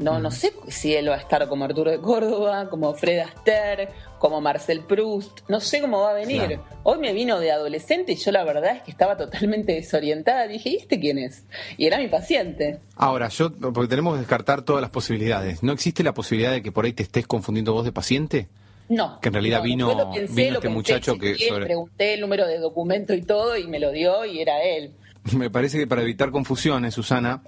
[0.00, 3.90] No, no sé si él va a estar como Arturo de Córdoba, como Fred Astaire,
[4.18, 5.40] como Marcel Proust.
[5.48, 6.38] No sé cómo va a venir.
[6.46, 6.64] Claro.
[6.84, 10.48] Hoy me vino de adolescente y yo la verdad es que estaba totalmente desorientada.
[10.48, 11.44] Dije, ¿y este quién es?
[11.76, 12.78] Y era mi paciente.
[12.96, 15.62] Ahora, yo, porque tenemos que descartar todas las posibilidades.
[15.62, 18.48] ¿No existe la posibilidad de que por ahí te estés confundiendo vos de paciente?
[18.88, 19.20] No.
[19.20, 22.14] Que en realidad No, vino- lo pensé, vino lo este pensé, muchacho que sobre- Pregunté
[22.14, 24.92] el número de documento y todo y me lo dio y era él.
[25.36, 27.42] Me parece que para evitar confusiones, Susana,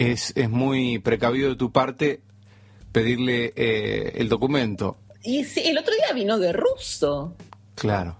[0.00, 2.20] es, es muy precavido de tu parte
[2.90, 4.96] pedirle eh, el documento.
[5.22, 7.36] Y sí, el otro día vino de ruso.
[7.74, 8.16] Claro,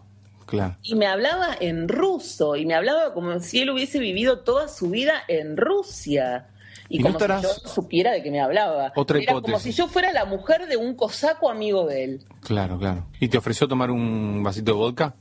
[0.47, 0.77] claro.
[0.83, 4.91] Y me hablaba en ruso, y me hablaba como si él hubiese vivido toda su
[4.91, 6.49] vida en Rusia.
[6.91, 8.93] Y, ¿Y no como estarás- si yo supiera de qué me hablaba.
[8.97, 9.75] Otra Era como hipótesis.
[9.75, 12.25] si yo fuera la mujer de un cosaco amigo de él.
[12.43, 13.07] Claro, claro.
[13.21, 15.15] ¿Y te ofreció tomar un vasito de vodka?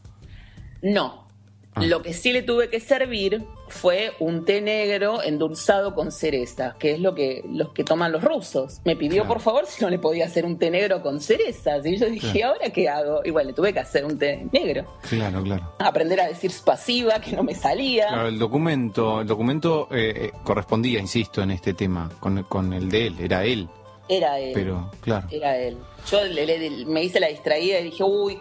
[0.81, 1.28] No.
[1.75, 1.83] Ah.
[1.85, 6.93] Lo que sí le tuve que servir fue un té negro endulzado con cerezas, que
[6.93, 8.81] es lo que los que toman los rusos.
[8.85, 9.27] Me pidió Claro.
[9.27, 11.85] por favor si no le podía hacer un té negro con cerezas.
[11.85, 12.53] Y yo dije, Claro.
[12.55, 13.21] ¿ahora qué hago?
[13.23, 14.85] Igual le tuve que hacer un té negro.
[15.07, 15.71] Claro, claro.
[15.77, 18.07] Aprender a decir pasiva, que no me salía.
[18.07, 22.89] Claro, el documento, el documento eh, eh, correspondía, insisto, en este tema, con, con el
[22.89, 23.69] de él, era él,
[24.09, 24.51] Era él.
[24.55, 25.27] pero claro.
[25.29, 25.77] Era él.
[26.09, 28.39] Yo le- le- me hice la distraída y dije, uy,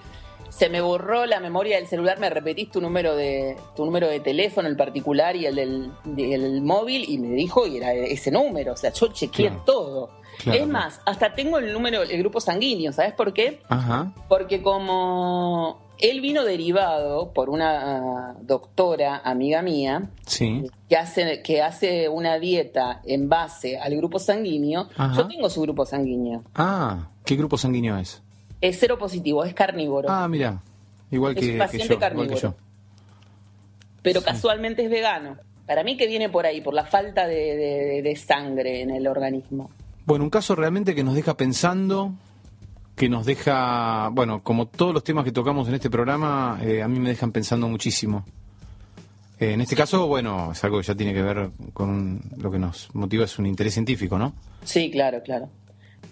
[0.49, 4.21] se me borró la memoria del celular, me repetís tu número de tu número de
[4.21, 8.73] teléfono, el particular y el del móvil, y me dijo, y era ese número.
[8.73, 9.63] O sea, yo chequeé Claro.
[9.67, 10.11] todo.
[10.39, 13.61] Claro, es más, hasta tengo el número, el grupo sanguíneo, ¿sabes por qué?
[13.69, 20.65] Ajá, Porque como él vino derivado por una doctora amiga mía, sí.
[20.89, 25.17] que hace, que hace una dieta en base al grupo sanguíneo, Ajá.
[25.17, 26.45] yo tengo su grupo sanguíneo.
[26.55, 28.23] Ah, ¿qué grupo sanguíneo es?
[28.61, 30.61] Es cero positivo, es carnívoro, Ah, mira,
[31.11, 32.41] igual Es que, un que paciente yo, igual que carnívoro.
[32.41, 32.55] yo.
[34.03, 34.27] pero sí.
[34.27, 35.37] casualmente es vegano.
[35.67, 39.07] Para mí que viene por ahí, por la falta de, de- de sangre en el
[39.07, 39.71] organismo.
[40.07, 42.15] Bueno, un caso realmente que nos deja pensando,
[42.97, 46.89] que nos deja, bueno, como todos los temas que tocamos en este programa, eh, a
[46.89, 48.25] mí me dejan pensando muchísimo.
[49.39, 52.51] Eh, en este caso, bueno, es algo que ya tiene que ver con un- lo
[52.51, 54.33] que nos motiva, es un interés científico, ¿no?
[54.65, 55.51] Sí, claro, claro.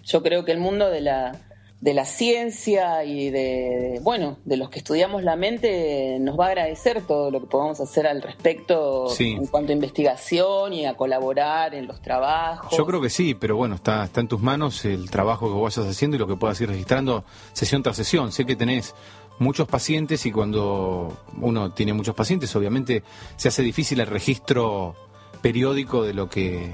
[0.05, 1.35] Yo creo que el mundo de la,
[1.79, 6.47] de la ciencia y de, bueno, de los que estudiamos la mente nos va a
[6.49, 9.33] agradecer todo lo que podamos hacer al respecto Sí.
[9.33, 12.75] en cuanto a investigación y a colaborar en los trabajos.
[12.75, 15.77] Yo creo que sí, pero bueno, está, está en tus manos el trabajo que vayas
[15.87, 18.31] haciendo y lo que puedas ir registrando sesión tras sesión.
[18.31, 18.95] Sé que tenés
[19.37, 23.03] muchos pacientes y cuando uno tiene muchos pacientes, obviamente
[23.35, 24.95] se hace difícil el registro
[25.43, 26.73] periódico de lo que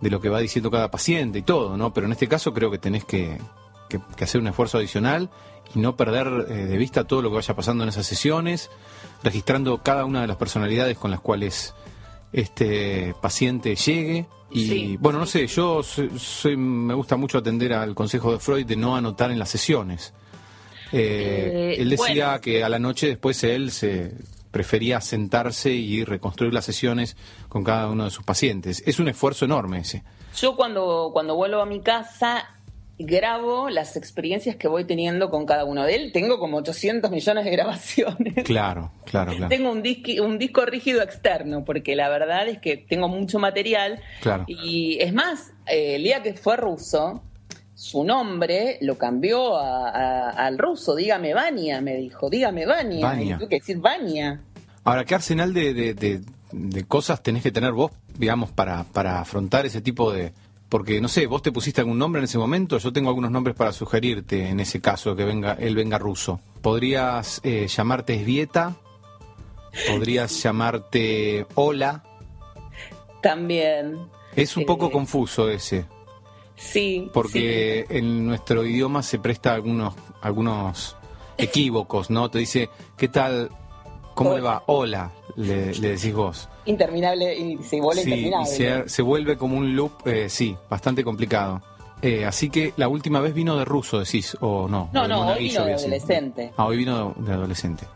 [0.00, 1.92] de lo que va diciendo cada paciente y todo, ¿no?
[1.92, 3.38] Pero en este caso creo que tenés que,
[3.88, 5.30] que- que hacer un esfuerzo adicional
[5.74, 8.70] y no perder eh, de vista todo lo que vaya pasando en esas sesiones,
[9.22, 11.74] registrando cada una de las personalidades con las cuales
[12.32, 14.26] este paciente llegue.
[14.50, 14.96] Y Sí.
[14.98, 18.76] bueno, no sé, yo soy- soy- me gusta mucho atender al consejo de Freud de
[18.76, 20.14] no anotar en las sesiones.
[20.92, 22.40] Eh, Eh, él decía bueno.
[22.40, 24.14] que a la noche después él se
[24.50, 27.16] prefería sentarse y reconstruir las sesiones
[27.50, 28.82] con cada uno de sus pacientes.
[28.86, 30.02] Es un esfuerzo enorme ese.
[30.34, 32.48] Yo cuando, cuando vuelvo a mi casa
[32.98, 36.12] grabo las experiencias que voy teniendo con cada uno de él.
[36.12, 38.34] Tengo como 800 millones de grabaciones.
[38.44, 39.48] Claro, claro, claro.
[39.48, 44.00] Tengo un, disqui- un disco rígido externo, porque la verdad es que tengo mucho material.
[44.20, 44.44] Claro.
[44.46, 47.22] Y es más, eh, el día que fue ruso,
[47.74, 50.96] su nombre lo cambió a- a- al ruso.
[50.96, 52.28] Dígame Vania, me dijo.
[52.28, 53.06] Dígame Vania.
[53.06, 53.34] Vania.
[53.36, 54.40] Y tuve que decir Vania.
[54.84, 59.20] Ahora, ¿qué arsenal de, de- de- de cosas tenés que tener vos, digamos, para, para
[59.20, 60.32] afrontar ese tipo de...
[60.68, 63.56] Porque, no sé, vos te pusiste algún nombre en ese momento, yo tengo algunos nombres
[63.56, 66.40] para sugerirte en ese caso, que venga él venga ruso.
[66.60, 68.76] Podrías eh, llamarte Esvieta,
[69.88, 72.04] podrías llamarte Hola.
[73.22, 73.96] También.
[74.36, 75.86] Es un Eh, poco confuso ese,
[76.56, 77.08] Sí.
[77.14, 80.96] porque en nuestro idioma se presta algunos, algunos
[81.38, 82.30] equívocos, ¿no?
[82.30, 83.48] Te dice, ¿qué tal?
[84.14, 84.64] ¿Cómo le va?
[84.66, 86.48] Hola, le, le decís vos.
[86.68, 88.50] Interminable y se vuelve Sí, interminable.
[88.50, 91.62] se, se vuelve como un loop, eh, sí, bastante complicado.
[92.02, 94.88] Eh, así que la última vez vino de ruso, decís, o no.
[94.92, 96.52] No, o no, hoy vino de adolescente.
[96.56, 97.86] Ah, hoy vino de, adolescente.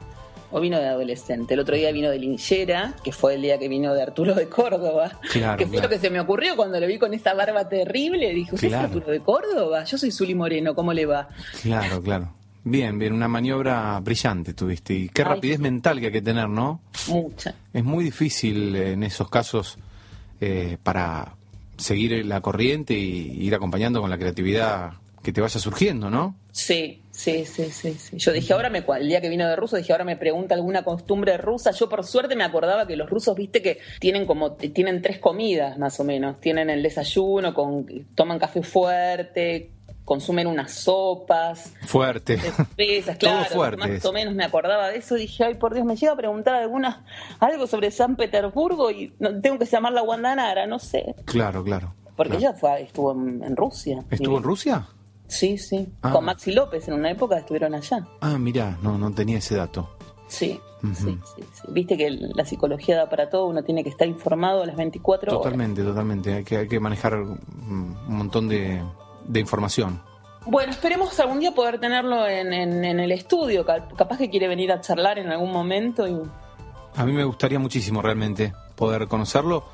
[0.50, 1.54] O vino de adolescente.
[1.54, 4.48] El otro día vino de Linchera, que fue el día que vino de Arturo de
[4.48, 5.12] Córdoba.
[5.32, 5.88] Claro, que fue claro.
[5.88, 8.34] lo que se me ocurrió cuando lo vi con esa barba terrible.
[8.34, 8.88] Dije, ¿usted Claro.
[8.88, 9.84] es Arturo de Córdoba?
[9.84, 11.28] Yo soy Zuli Moreno, ¿cómo le va?
[11.62, 12.34] Claro, claro.
[12.64, 14.94] Bien, bien, una maniobra brillante tuviste.
[14.94, 16.80] Y qué Ay, rapidez mental que hay que tener, ¿no?
[17.08, 17.54] Mucha.
[17.72, 19.78] Es muy difícil en esos casos
[20.40, 21.34] eh, para
[21.76, 26.36] seguir la corriente y ir acompañando con la creatividad que te vaya surgiendo, ¿no?
[26.50, 28.16] Sí, sí, sí, sí, sí.
[28.16, 30.82] Yo dije, ahora me, el día que vino de ruso, dije, ahora me pregunta alguna
[30.82, 31.70] costumbre rusa.
[31.70, 35.78] Yo por suerte me acordaba que los rusos, viste que tienen como, tienen tres comidas
[35.78, 36.40] más o menos.
[36.40, 39.70] Tienen el desayuno, con, toman café fuerte,
[40.12, 41.72] consumen unas sopas.
[41.86, 42.36] Fuerte.
[42.76, 45.14] Todo claro, fuerte más o menos me acordaba de eso.
[45.14, 47.06] Dije, ay, por Dios, me llega a preguntar alguna,
[47.40, 51.14] algo sobre San Petersburgo y tengo que llamarla Guandanara, no sé.
[51.24, 51.94] Claro, claro.
[52.14, 52.50] Porque claro.
[52.50, 54.04] ella fue, estuvo en, en Rusia.
[54.10, 54.86] ¿Estuvo en Rusia?
[55.28, 55.88] Sí, sí.
[56.02, 56.12] Ah.
[56.12, 58.06] Con Maxi López en una época estuvieron allá.
[58.20, 59.96] Ah, mirá, no, no tenía ese dato.
[60.28, 61.62] Sí, sí, sí, sí.
[61.68, 65.32] Viste que la psicología da para todo, uno tiene que estar informado a las 24
[65.32, 65.42] horas.
[65.42, 66.34] Totalmente, totalmente.
[66.34, 67.36] Hay que, hay que manejar mm,
[68.08, 68.82] un montón de,
[69.26, 70.02] de información.
[70.44, 73.64] Bueno, esperemos algún día poder tenerlo en, en- en el estudio.
[73.64, 76.06] Cap- Capaz que quiere venir a charlar en algún momento.
[76.08, 76.20] Y...
[76.96, 79.64] A mí me gustaría muchísimo realmente poder conocerlo.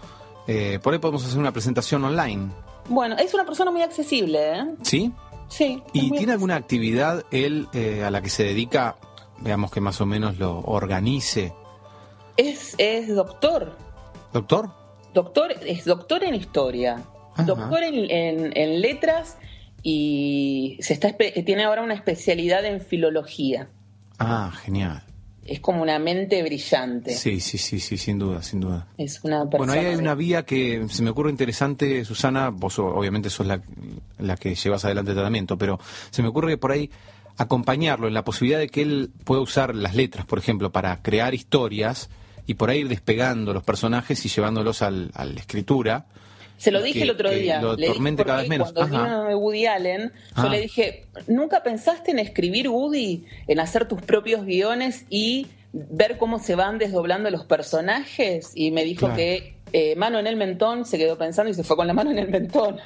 [0.46, 2.50] Eh, por ahí podemos hacer una presentación online.
[2.88, 4.64] Bueno, es una persona muy accesible, ¿eh?
[4.82, 5.12] ¿Sí?
[5.48, 5.82] Sí.
[5.94, 8.96] ¿Y tiene alguna actividad él eh, a la que se dedica,
[9.40, 11.52] veamos que más o menos lo organice
[12.36, 13.72] Es, es doctor.
[14.32, 14.70] ¿Doctor?
[15.14, 17.02] Doctor, es doctor en historia,
[17.46, 19.38] doctor en, letras
[19.82, 23.68] y se está tiene ahora una especialidad en filología.
[24.18, 25.02] Ah, genial.
[25.44, 27.14] Es como una mente brillante.
[27.14, 28.86] Sí, sí, sí, sí, sin duda, sin duda.
[28.98, 29.58] Es una persona.
[29.58, 32.50] Bueno, ahí hay una vía que se me ocurre interesante, Susana.
[32.50, 33.62] Vos obviamente sos la,
[34.18, 36.90] la que llevas adelante el tratamiento, pero se me ocurre que por ahí
[37.38, 41.32] acompañarlo en la posibilidad de que él pueda usar las letras, por ejemplo, para crear
[41.34, 42.10] historias
[42.46, 46.06] y por ahí ir despegando los personajes y llevándolos al, a la escritura.
[46.58, 47.62] Se lo dije el otro día.
[47.62, 48.72] Lo tormente cada vez menos.
[48.72, 50.48] Cuando vino Woody Allen, yo ah.
[50.48, 56.40] le dije, ¿nunca pensaste en escribir Woody, en hacer tus propios guiones y ver cómo
[56.40, 58.50] se van desdoblando los personajes?
[58.54, 61.76] Y me dijo que eh, mano en el mentón, se quedó pensando y se fue
[61.76, 62.78] con la mano en el mentón.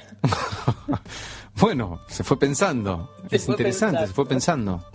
[1.55, 3.15] bueno, se fue pensando.
[3.31, 4.85] es interesante, se fue pensando.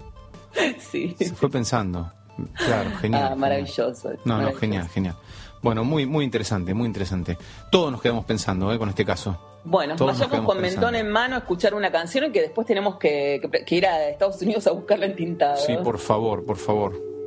[0.79, 1.15] Sí.
[1.19, 2.11] Se fue pensando.
[2.57, 3.29] Claro, genial.
[3.33, 4.13] Ah, maravilloso.
[4.25, 5.15] No, no, genial, genial.
[5.63, 7.37] Bueno, muy, muy interesante, muy interesante.
[7.71, 8.79] Todos nos quedamos pensando ¿eh?
[8.79, 9.39] con este caso.
[9.65, 13.41] Bueno, vayamos con mentón en mano a escuchar una canción y que después tenemos que,
[13.67, 15.57] que, ir a Estados Unidos a buscarla en tintado.
[15.57, 17.18] Sí, por favor, por favor.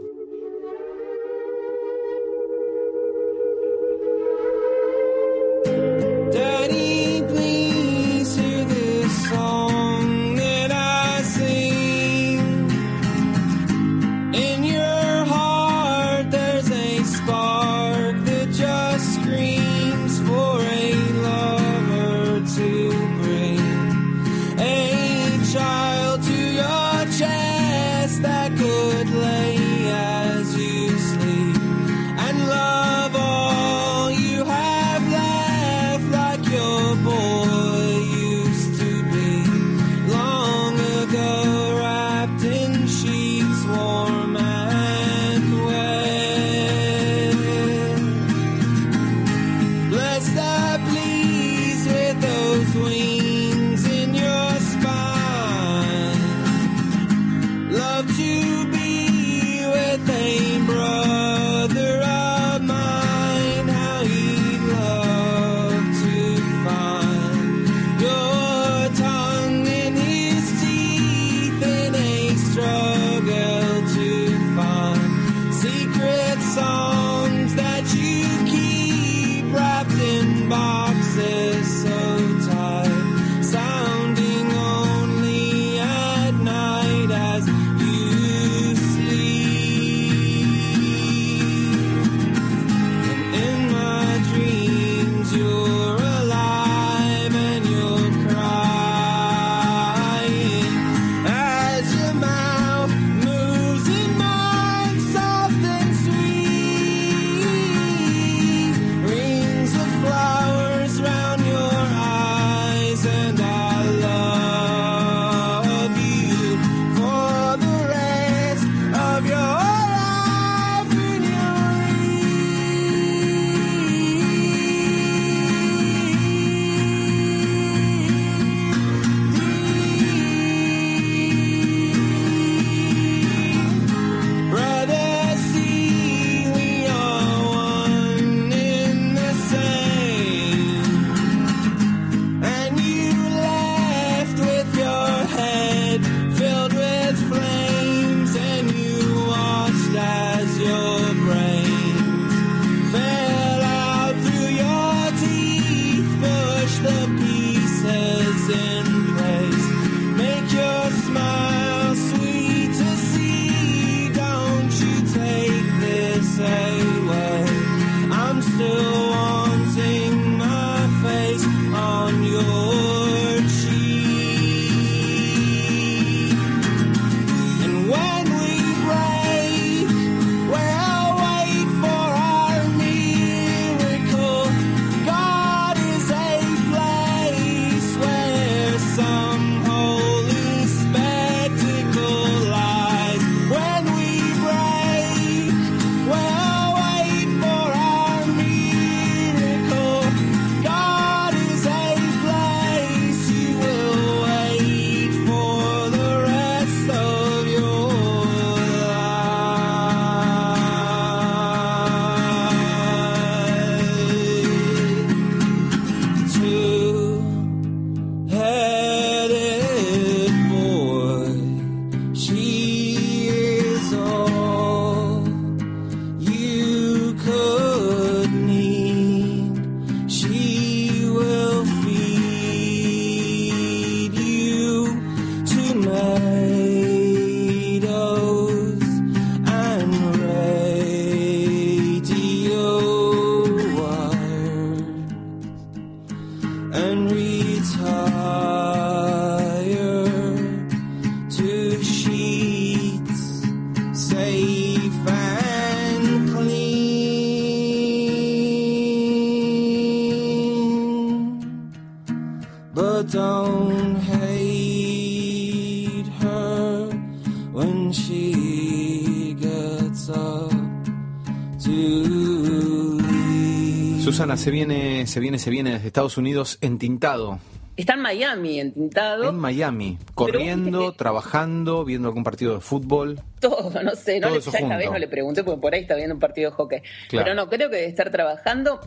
[274.37, 277.39] Se viene, se viene, se viene desde Estados Unidos entintado.
[277.77, 279.29] Está en Miami, entintado.
[279.29, 283.21] En Miami, corriendo, que- trabajando, viendo algún partido de fútbol.
[283.39, 285.81] Todo, no sé, no Todo le, ya esta vez no le pregunté porque por ahí
[285.81, 286.81] está viendo un partido de hockey.
[287.09, 287.25] Claro.
[287.25, 288.79] Pero no, creo que debe estar trabajando.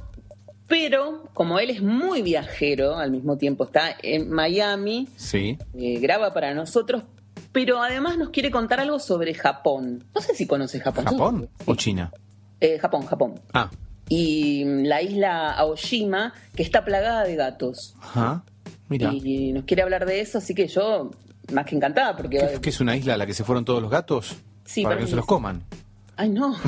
[0.66, 5.58] Pero como él es muy viajero, al mismo tiempo está en Miami, Sí.
[5.78, 7.02] eh, graba para nosotros,
[7.52, 10.04] pero además nos quiere contar algo sobre Japón.
[10.14, 11.04] No sé si conoces Japón.
[11.04, 11.64] ¿Japón Sí.
[11.66, 12.12] o China?
[12.60, 13.40] Eh, Japón, Japón.
[13.52, 13.70] Ah,
[14.08, 17.94] Y mm, la isla Aoshima, que está plagada de gatos.
[18.00, 18.44] ajá.
[18.88, 19.12] Mira.
[19.14, 21.10] Y nos quiere hablar de eso, así que yo,
[21.52, 22.36] más que encantada, porque...
[22.38, 24.36] ¿Qué, qué es una isla a la que se fueron todos los gatos?
[24.64, 25.62] Sí, para para que mí se los coman.
[26.16, 26.54] Ay, no.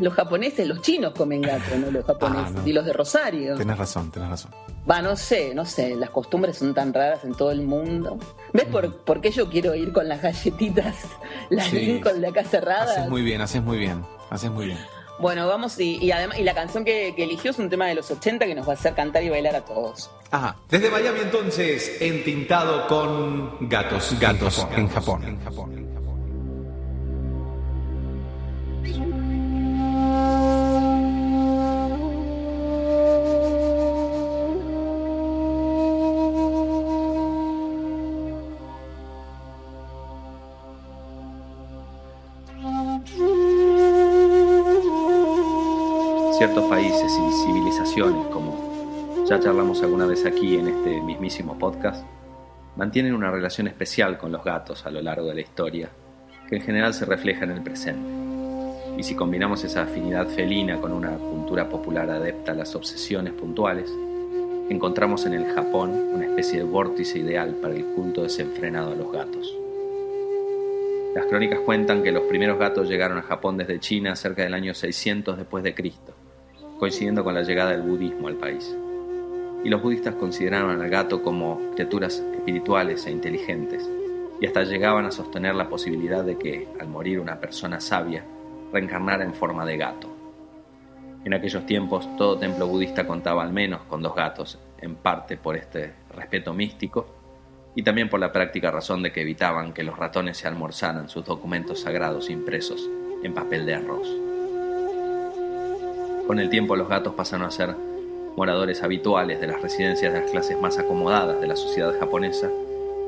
[0.00, 2.46] los japoneses, los chinos comen gato, no los japoneses.
[2.48, 2.66] Ah, no.
[2.66, 3.56] Y los de Rosario.
[3.56, 4.52] Tenés razón, tenés razón.
[4.88, 5.96] Va, no sé, no sé.
[5.96, 8.18] Las costumbres son tan raras en todo el mundo.
[8.52, 10.96] ¿Ves por, por qué yo quiero ir con las galletitas,
[11.50, 11.80] las Sí.
[11.80, 12.98] Lincoln de acá cerradas?
[12.98, 14.78] Haces muy bien, haces muy bien, haces muy bien.
[15.18, 17.94] Bueno, vamos y, y además y la canción que, que eligió es un tema de
[17.94, 20.10] los 80 que nos va a hacer cantar y bailar a todos.
[20.30, 20.56] Ajá.
[20.68, 25.24] Desde Miami entonces, entintado con gatos, gatos en Japón.
[25.24, 25.83] En Japón.
[49.34, 52.06] Ya charlamos alguna vez aquí en este mismísimo podcast,
[52.76, 55.88] mantienen una relación especial con los gatos a lo largo de la historia,
[56.48, 58.08] que en general se refleja en el presente.
[58.96, 63.90] Y si combinamos esa afinidad felina con una cultura popular adepta a las obsesiones puntuales,
[64.70, 69.10] encontramos en el Japón una especie de vórtice ideal para el culto desenfrenado a los
[69.10, 69.52] gatos.
[71.16, 74.74] Las crónicas cuentan que los primeros gatos llegaron a Japón desde China cerca del año
[74.74, 76.14] 600 después de Cristo,
[76.78, 78.76] coincidiendo con la llegada del budismo al país.
[79.64, 83.90] Y los budistas consideraban al gato como criaturas espirituales e inteligentes,
[84.40, 88.24] y hasta llegaban a sostener la posibilidad de que, al morir una persona sabia,
[88.72, 90.14] reencarnara en forma de gato.
[91.24, 95.56] En aquellos tiempos todo templo budista contaba al menos con dos gatos, en parte por
[95.56, 97.06] este respeto místico
[97.74, 101.24] y también por la práctica razón de que evitaban que los ratones se almorzaran sus
[101.24, 102.88] documentos sagrados impresos
[103.22, 104.08] en papel de arroz.
[106.26, 107.74] Con el tiempo los gatos pasaron a ser
[108.36, 112.50] moradores habituales de las residencias de las clases más acomodadas de la sociedad japonesa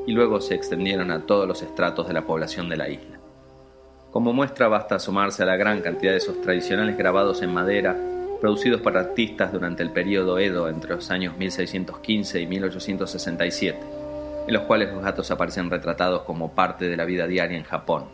[0.07, 3.19] y luego se extendieron a todos los estratos de la población de la isla.
[4.13, 7.97] Como muestra basta asomarse a la gran cantidad de esos tradicionales grabados en madera
[8.41, 13.79] producidos por artistas durante el período Edo entre los años 1615 y 1867,
[14.47, 18.05] en los cuales los gatos aparecen retratados como parte de la vida diaria en Japón,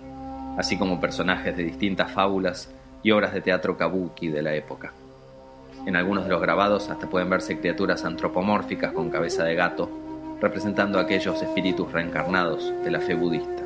[0.57, 4.93] así como personajes de distintas fábulas y obras de teatro kabuki de la época.
[5.85, 9.91] En algunos de los grabados hasta pueden verse criaturas antropomórficas con cabeza de gato,
[10.41, 13.63] representando a aquellos espíritus reencarnados de la fe budista.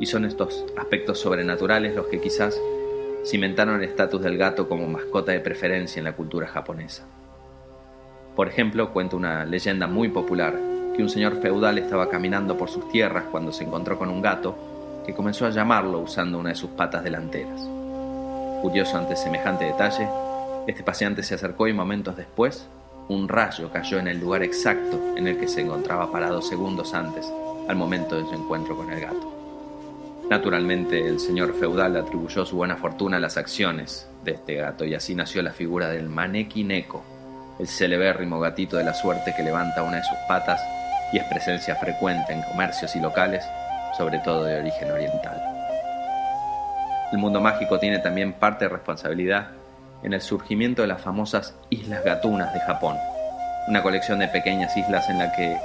[0.00, 2.58] Y son estos aspectos sobrenaturales los que quizás
[3.24, 7.04] cimentaron el estatus del gato como mascota de preferencia en la cultura japonesa.
[8.34, 10.54] Por ejemplo, cuenta una leyenda muy popular
[10.96, 14.56] que un señor feudal estaba caminando por sus tierras cuando se encontró con un gato
[15.06, 17.60] que comenzó a llamarlo usando una de sus patas delanteras.
[18.62, 20.08] Curioso ante semejante detalle,
[20.66, 22.66] este paseante se acercó y momentos después,
[23.08, 27.30] un rayo cayó en el lugar exacto en el que se encontraba parado segundos antes,
[27.68, 29.32] al momento de su encuentro con el gato.
[30.30, 34.94] Naturalmente, el señor feudal atribuyó su buena fortuna a las acciones de este gato y
[34.94, 37.04] así nació la figura del Maneki Neko,
[37.58, 40.62] el celebérrimo gatito de la suerte que levanta una de sus patas
[41.12, 43.44] y es presencia frecuente en comercios y locales,
[43.98, 45.42] sobre todo de origen oriental.
[47.12, 49.50] El mundo mágico tiene también parte de responsabilidad
[50.04, 52.96] en el surgimiento de las famosas Islas Gatunas de Japón,
[53.66, 55.56] una colección de pequeñas islas en la que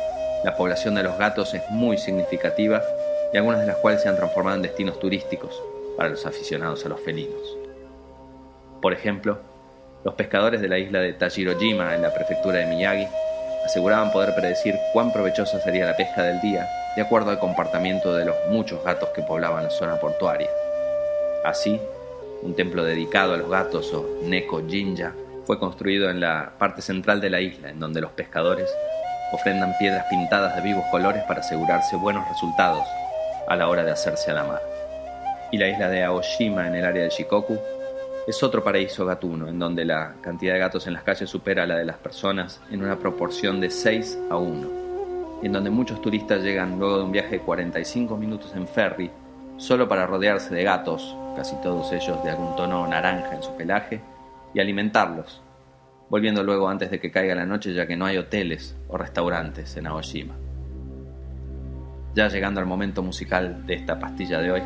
[0.43, 2.81] la población de los gatos es muy significativa
[3.33, 5.61] y algunas de las cuales se han transformado en destinos turísticos
[5.97, 7.57] para los aficionados a los felinos.
[8.81, 9.39] Por ejemplo,
[10.05, 13.07] los pescadores de la isla de Tajirojima en la prefectura de Miyagi
[13.65, 16.65] aseguraban poder predecir cuán provechosa sería la pesca del día
[16.95, 20.49] de acuerdo al comportamiento de los muchos gatos que poblaban la zona portuaria.
[21.43, 21.79] Así,
[22.41, 25.13] un templo dedicado a los gatos o Neko Jinja
[25.45, 28.69] fue construido en la parte central de la isla, en donde los pescadores
[29.31, 32.85] ofrendan piedras pintadas de vivos colores para asegurarse buenos resultados
[33.47, 34.61] a la hora de hacerse a la mar.
[35.51, 37.57] Y la isla de Aoshima en el área de Shikoku
[38.27, 41.77] es otro paraíso gatuno, en donde la cantidad de gatos en las calles supera la
[41.77, 46.43] de las personas en una proporción de 6 a 1, y en donde muchos turistas
[46.43, 49.09] llegan luego de un viaje de 45 minutos en ferry
[49.57, 54.01] solo para rodearse de gatos, casi todos ellos de algún tono naranja en su pelaje,
[54.53, 55.41] y alimentarlos,
[56.09, 59.77] volviendo luego antes de que caiga la noche ya que no hay hoteles o restaurantes
[59.77, 60.35] en Aoshima.
[62.13, 64.61] Ya llegando al momento musical de esta pastilla de hoy,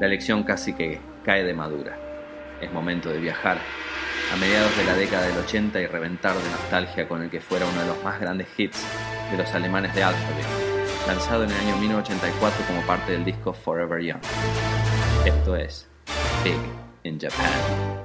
[0.00, 1.96] la elección casi que cae de madura.
[2.60, 3.58] Es momento de viajar
[4.32, 7.64] a mediados de la década del 80 y reventar de nostalgia con el que fuera
[7.64, 8.84] uno de los más grandes hits
[9.30, 10.46] de los alemanes de Alphabet,
[11.06, 14.20] lanzado en el año 1984 como parte del disco Forever Young.
[15.24, 15.91] Esto es
[16.42, 16.58] Big
[17.04, 18.02] in Japan.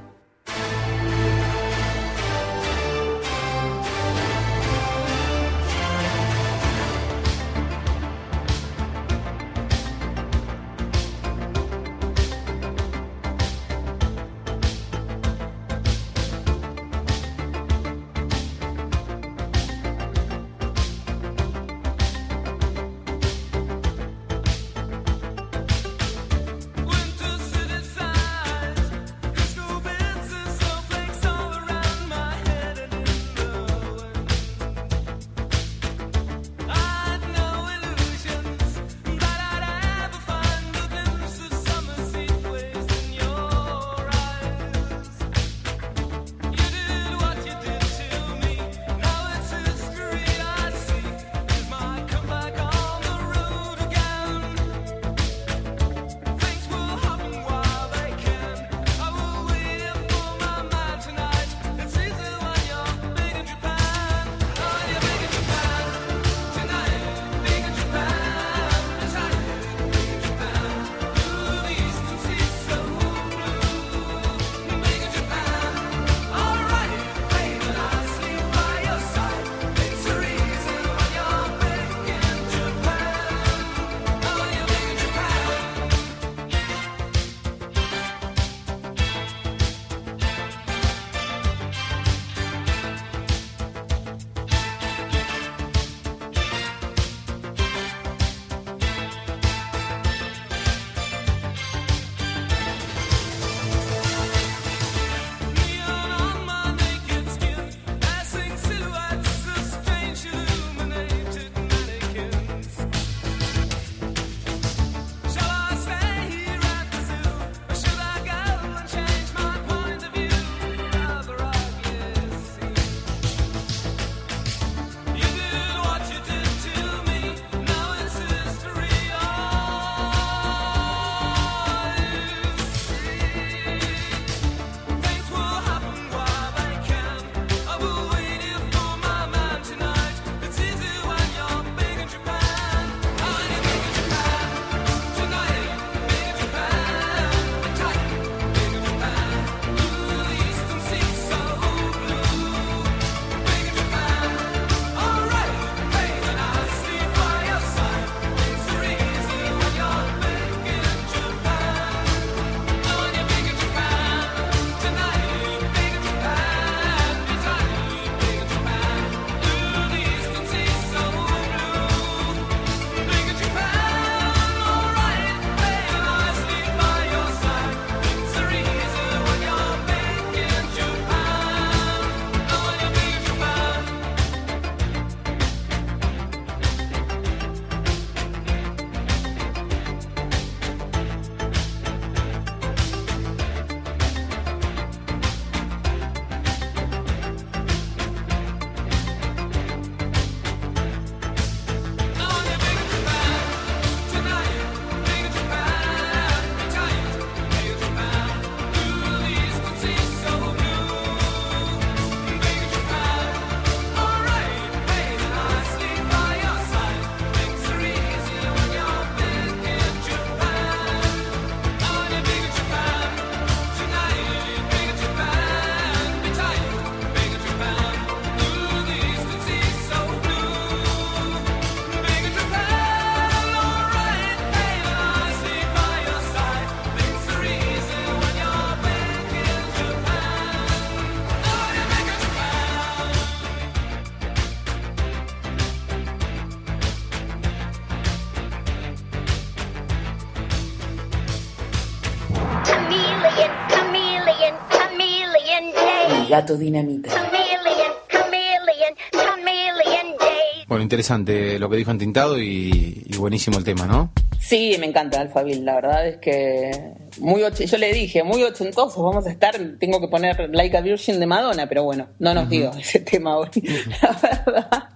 [256.38, 257.09] Gato dinamita.
[257.09, 260.65] Chameleon, chameleon, chameleon day.
[260.67, 264.11] Bueno, interesante lo que dijo Entintado y, y buenísimo el tema, ¿no?
[264.39, 266.71] Sí, me encanta Alphaville, la verdad es que
[267.19, 270.81] muy och- yo le dije, muy ochentosos vamos a estar, tengo que poner Like a
[270.81, 273.49] Virgin de Madonna, pero bueno, no nos dio ese tema hoy,
[274.01, 274.89] la verdad.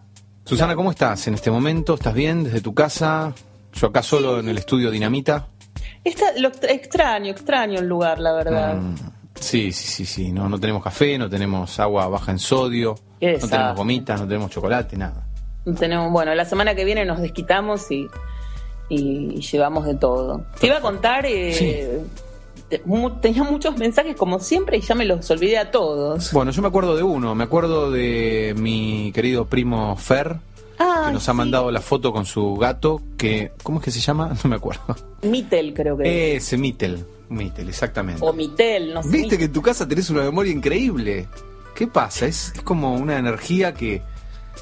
[0.45, 1.95] Susana, ¿cómo estás en este momento?
[1.95, 3.33] ¿Estás bien desde tu casa?
[3.73, 5.47] Yo acá solo en el estudio Dinamita.
[6.03, 8.75] Está, lo extra- extraño, extraño el lugar, la verdad.
[8.75, 8.95] Mm,
[9.41, 10.31] sí, sí, sí, sí.
[10.31, 14.49] No, no tenemos café, no tenemos agua baja en sodio, no tenemos gomitas, no tenemos
[14.51, 15.27] chocolate, nada.
[15.77, 18.07] Tenemos, bueno, la semana que viene nos desquitamos y,
[18.89, 20.43] y llevamos de todo.
[20.59, 22.61] Te iba a contar, eh, Sí.
[22.69, 26.31] te- mu- tenía muchos mensajes como siempre y ya me los olvidé a todos.
[26.33, 30.37] Bueno, yo me acuerdo de uno, me acuerdo de mi querido primo Fer,
[30.79, 31.37] Ah, que nos ha sí.
[31.37, 34.33] mandado la foto con su gato, que, ¿cómo es que se llama?
[34.43, 34.81] No me acuerdo.
[35.21, 38.23] Mitel creo que Ese Mittel, Mittel, exactamente.
[38.23, 39.09] o Mitel, no sé.
[39.09, 41.27] Viste que en tu casa tenés una memoria increíble.
[41.75, 42.25] ¿Qué pasa?
[42.27, 44.01] Es, es como una energía que,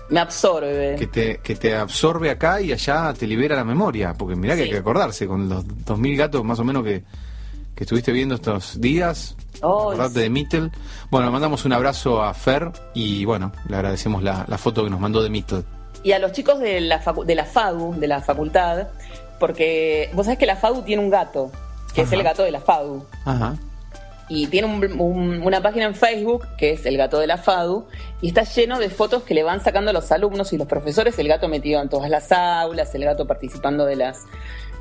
[0.09, 0.95] me absorbe.
[0.97, 4.13] que, te, que te absorbe acá y allá te libera la memoria.
[4.13, 7.03] Porque mirá que hay que acordarse, con los 2.000 gatos más o menos que,
[7.76, 9.36] que estuviste viendo estos días.
[9.61, 10.20] Oh, acordate sí.
[10.22, 10.72] de Mittel.
[11.09, 14.99] Bueno, mandamos un abrazo a Fer y bueno, le agradecemos la, la foto que nos
[14.99, 15.65] mandó de Mittel.
[16.03, 18.88] Y a los chicos de la, facu- de la FADU, de la facultad,
[19.39, 21.51] porque vos sabés que la FADU tiene un gato,
[21.94, 23.04] que es el gato de la FADU.
[23.26, 23.56] Ajá.
[24.32, 27.88] Y tiene un- un- una página en Facebook que es el gato de la FADU
[28.22, 31.28] y está lleno de fotos que le van sacando los alumnos y los profesores, el
[31.28, 34.26] gato metido en todas las aulas, el gato participando de las,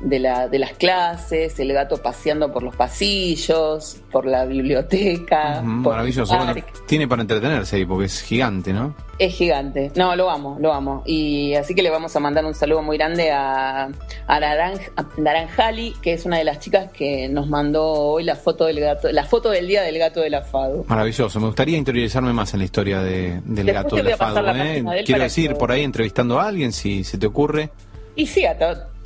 [0.01, 5.55] de, la- de las clases, el gato paseando por los pasillos, por la biblioteca.
[5.55, 6.35] Por el maravilloso.
[6.37, 6.53] Bueno,
[6.87, 8.93] tiene para entretenerse ahí porque es gigante, ¿no?
[9.17, 9.91] Es gigante.
[9.95, 11.03] No, lo amo, lo amo.
[11.05, 15.05] Y así que le vamos a mandar un saludo muy grande a, a, Naranj- a
[15.19, 19.11] Naranjali, que es una de las chicas que nos mandó hoy la foto del gato,
[19.11, 20.85] la foto del día del gato de la FADU.
[20.87, 21.37] Maravilloso.
[21.41, 24.15] Me gustaría interiorizarme más en la historia de- del Después gato te de voy la
[24.15, 24.57] a pasar Fado.
[24.57, 25.03] la ¿eh?
[25.05, 27.71] Quiero decir, que- por ahí entrevistando a alguien, si se te ocurre.
[28.15, 28.57] Y sí, a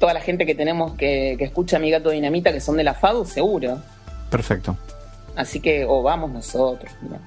[0.03, 2.83] toda la gente que tenemos que, que escucha a mi gato dinamita, que son de
[2.83, 3.77] la FADU, seguro.
[4.29, 4.75] Perfecto.
[5.33, 6.91] Así que, o vamos nosotros.
[7.01, 7.21] mira.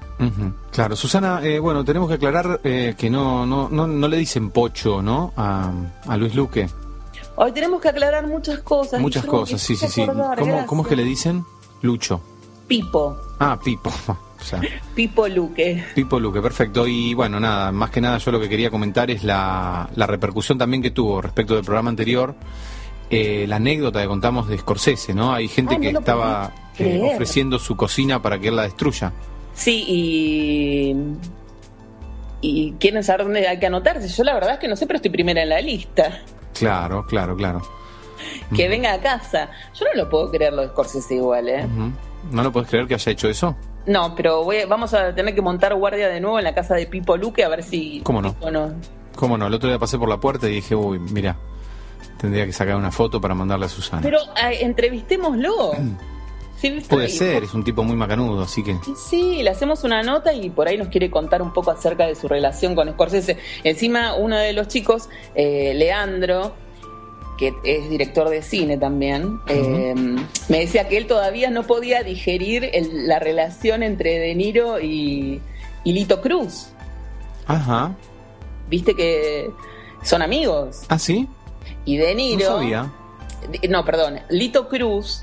[0.71, 4.51] Claro, Susana, eh, bueno, tenemos que aclarar eh, que no, no, no, no le dicen
[4.51, 5.33] pocho, ¿no?
[5.35, 5.71] A,
[6.07, 6.69] a Luis Luque.
[7.35, 9.01] Hoy tenemos que aclarar muchas cosas.
[9.01, 10.05] Muchas cosas, sí, sí, sí.
[10.05, 11.43] ¿Cómo, ¿Cómo es que le dicen?
[11.81, 12.21] Lucho.
[12.67, 13.91] Pipo, Ah, Pipo.
[14.39, 14.61] O sea,
[14.95, 15.83] Pipo Luque.
[15.95, 16.87] Pipo Luque, perfecto.
[16.87, 20.57] Y bueno, nada, más que nada yo lo que quería comentar es la, la repercusión
[20.57, 22.35] también que tuvo respecto del programa anterior,
[23.09, 25.33] eh, la anécdota que contamos de Scorsese, ¿no?
[25.33, 29.13] Hay gente que estaba eh, ofreciendo su cocina para que él la destruya.
[29.53, 30.95] Sí, y.
[32.39, 34.07] ¿Y quieren saber dónde hay que anotarse?
[34.07, 36.21] Yo la verdad es que no sé, pero estoy primera en la lista.
[36.53, 37.61] Claro, claro, claro.
[38.55, 39.49] Que venga a casa.
[39.73, 41.65] Yo no lo puedo creer lo de Scorsese igual, ¿eh?
[42.31, 43.55] ¿No lo puedes creer que haya hecho eso?
[43.87, 46.85] No, pero voy- vamos a tener que montar guardia de nuevo en la casa de
[46.85, 48.01] Pipo Luque a ver si.
[48.03, 48.33] ¿Cómo no?
[48.33, 48.73] Pipo no-
[49.15, 49.47] ¿Cómo no?
[49.47, 51.37] El otro día pasé por la puerta y dije, uy, mira,
[52.19, 54.01] tendría que sacar una foto para mandarle a Susana.
[54.03, 54.19] Pero
[54.61, 55.71] entrevistémoslo.
[56.59, 56.81] Sí.
[56.89, 58.75] Puede ser, es un tipo muy macanudo, así que...
[59.11, 62.15] Sí, le hacemos una nota y por ahí nos quiere contar un poco acerca de
[62.15, 63.37] su relación con Scorsese.
[63.63, 66.53] Encima, uno de los chicos, eh, Leandro,
[67.37, 69.93] que es director de cine también, eh,
[70.49, 75.41] me decía que él todavía no podía digerir el- la relación entre De Niro y,
[75.83, 76.69] y Lito Cruz.
[77.45, 77.95] Ajá.
[78.69, 79.49] Viste que
[80.03, 80.81] son amigos.
[80.89, 81.27] ¿Ah, sí?
[81.85, 82.45] Y De No Niro.
[82.47, 82.91] sabía.
[83.51, 84.19] Di- No, perdón.
[84.29, 85.21] Lito Cruz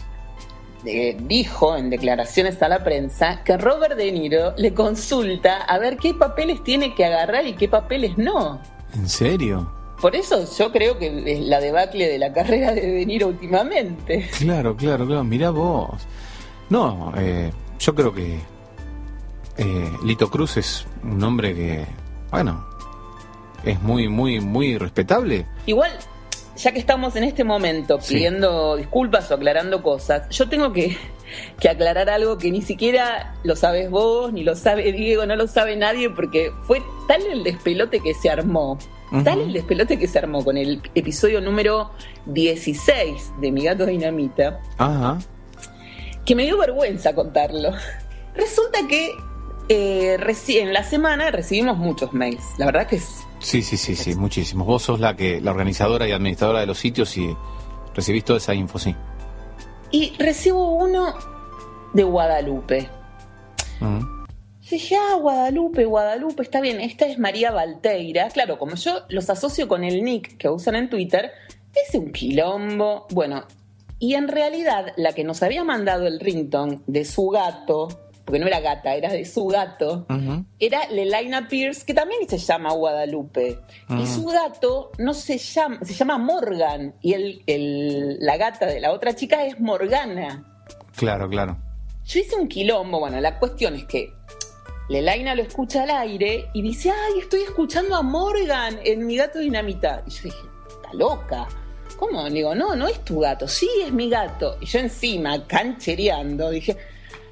[0.87, 5.97] eh, dijo en declaraciones a la prensa que Robert De Niro le consulta a ver
[5.97, 8.61] qué papeles tiene que agarrar y qué papeles no.
[8.95, 9.71] ¿En serio?
[10.01, 14.29] Por eso yo creo que es la debacle de la carrera de Niro últimamente.
[14.39, 15.25] Claro, claro, claro.
[15.25, 15.91] Mirá vos.
[16.71, 18.39] No, eh, yo creo que
[19.57, 21.87] eh, Lito Cruz es un hombre que,
[22.31, 22.67] bueno,
[23.65, 25.47] es muy, muy, muy respetable.
[25.67, 25.91] Igual,
[26.57, 28.15] ya que estamos en este momento Sí.
[28.15, 30.97] pidiendo disculpas o aclarando cosas, yo tengo que,
[31.61, 35.47] que aclarar algo que ni siquiera lo sabes vos, ni lo sabe Diego, no lo
[35.49, 38.79] sabe nadie, porque fue tal el despelote que se armó.
[39.23, 41.91] Tal el despelote que se armó con el episodio número
[42.27, 45.19] 16 de Mi Gato Dinamita, Ajá.
[46.25, 47.71] que me dio vergüenza contarlo.
[48.35, 49.13] Resulta que
[49.69, 50.17] eh,
[50.49, 52.43] en la semana recibimos muchos mails.
[52.59, 54.67] La verdad que es Sí, sí, sí, sí, muchísimos.
[54.67, 57.37] Vos sos la que, la organizadora y administradora de los sitios y
[57.95, 58.97] recibís toda esa info, sí.
[59.91, 61.15] Y recibo uno
[61.93, 62.89] de Guadalupe.
[63.83, 64.24] Ujú.
[64.67, 68.29] Y Dije, ah, Guadalupe, Guadalupe, está bien, esta es María Valteira.
[68.31, 71.33] Claro, como yo los asocio con el nick que usan en Twitter,
[71.75, 73.07] es un quilombo.
[73.11, 73.45] Bueno,
[73.99, 77.89] y en realidad la que nos había mandado el ringtone de su gato
[78.25, 80.07] porque no era gata, era de su gato,
[80.59, 83.59] era Lelaina Pierce, que también se llama Guadalupe.
[83.99, 86.95] Y su gato no se llama, se llama Morgan.
[87.03, 90.43] Y el, el- la gata de la otra chica es Morgana.
[90.97, 91.59] Claro, claro.
[92.07, 94.11] Yo hice un quilombo, bueno, la cuestión es que
[94.89, 99.39] Lelaina lo escucha al aire y dice, ay, estoy escuchando a Morgan en mi gato
[99.39, 100.03] dinamita.
[100.07, 101.49] Y yo dije, está loca.
[101.99, 102.23] ¿Cómo?
[102.25, 104.57] Le digo, no, no es tu gato, sí es mi gato.
[104.61, 106.77] Y yo encima, canchereando, dije,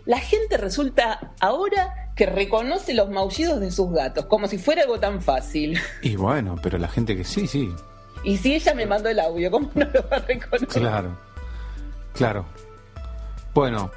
[0.06, 4.98] la gente resulta ahora que reconoce los maullidos de sus gatos, como si fuera algo
[4.98, 5.78] tan fácil.
[6.02, 7.70] Y bueno, pero la gente que sí, sí.
[8.24, 10.68] Y si ella me mandó el audio, ¿cómo no lo va a reconocer?
[10.68, 11.18] Claro.
[12.14, 12.46] Claro.
[13.54, 13.90] Bueno,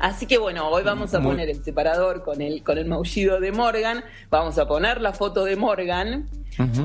[0.00, 3.40] Así que bueno, hoy vamos a Muy- poner el separador con el, con el maullido
[3.40, 6.28] de Morgan, vamos a poner la foto de Morgan,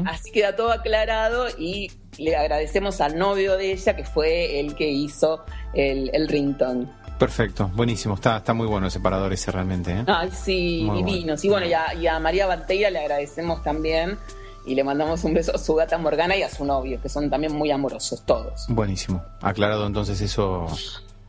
[0.08, 4.90] así queda todo aclarado y le agradecemos al novio de ella que fue el que
[4.92, 5.44] hizo
[5.74, 6.88] el, el ringtone.
[7.18, 8.16] perfecto, buenísimo.
[8.16, 9.92] Está, está muy bueno el separador ese realmente.
[9.92, 10.04] ¿eh?
[10.08, 11.44] Ay, sí, Muy divinos.
[11.46, 14.18] Y bueno, y a, y a María Banteira le agradecemos también
[14.66, 17.30] y le mandamos un beso a su gata Morgana y a su novio, que son
[17.30, 18.66] también muy amorosos todos.
[18.70, 19.24] Buenísimo.
[19.42, 20.68] Aclarado entonces eso.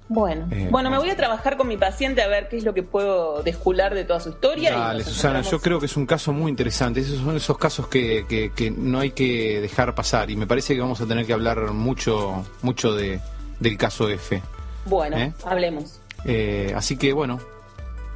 [0.06, 2.74] Bueno, Eh, bueno, me voy a trabajar con mi paciente a ver qué es lo
[2.74, 4.70] que puedo descular de toda su historia.
[4.70, 7.00] y Dale, nos Susana, yo creo que es un caso muy interesante.
[7.00, 10.30] Esos son esos casos que, que- que no hay que dejar pasar.
[10.30, 13.18] Y me parece que vamos a tener que hablar mucho, mucho de,
[13.60, 14.42] del caso F.
[14.84, 15.32] Bueno, ¿Eh?
[15.46, 16.00] hablemos.
[16.26, 17.40] Eh, así que bueno,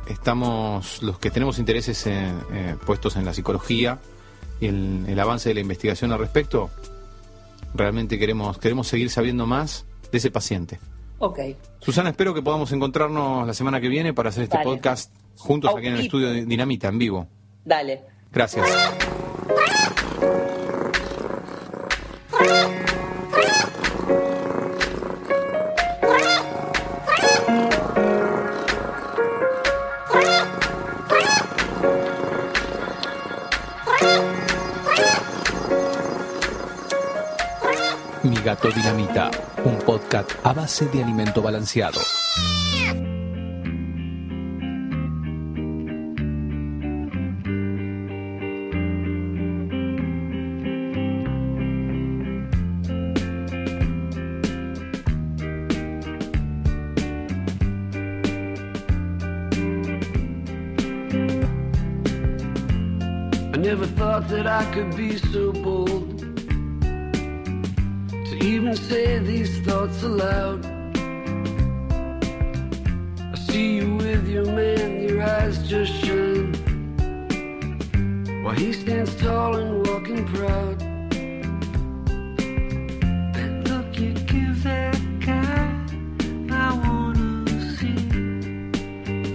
[0.09, 3.99] estamos los que tenemos intereses en, eh, puestos en la psicología
[4.61, 6.71] y en el avance de la investigación al respecto.
[7.75, 10.81] Realmente queremos queremos seguir sabiendo más de ese paciente.
[11.19, 11.39] Ok.
[11.81, 14.71] Susana, espero que podamos encontrarnos la semana que viene para hacer este Dale.
[14.71, 17.27] podcast juntos aquí en el estudio de Dinamita en vivo.
[17.65, 18.03] Dale.
[18.33, 18.67] Gracias.
[39.65, 42.01] Un podcast a base de alimento balanceado.
[63.59, 65.18] Never thought that I could be
[70.09, 70.65] aloud.
[73.35, 76.55] I see you with your man, your eyes just shine.
[78.43, 80.79] While he stands tall and walking proud.
[83.35, 85.69] That look you give that guy,
[86.65, 87.47] I wanna
[87.77, 87.99] see.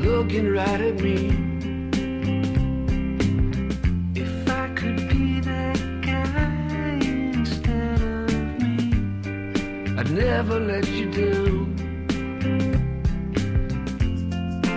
[0.07, 1.32] Looking right at me.
[10.45, 11.73] Never let you down.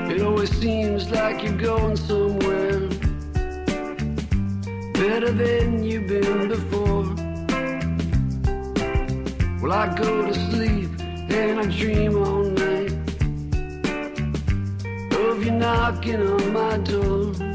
[0.08, 2.88] It always seems like you're going somewhere
[4.92, 7.06] better than you've been before.
[9.60, 10.90] Well, I go to sleep
[11.30, 12.92] and I dream all night
[15.18, 17.45] of you knocking on my door.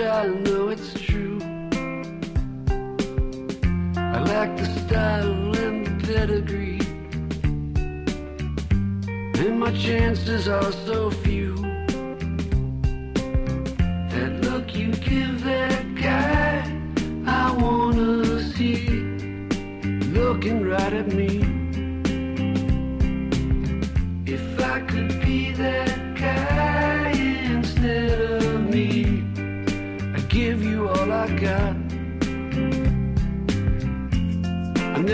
[0.00, 0.79] shall know it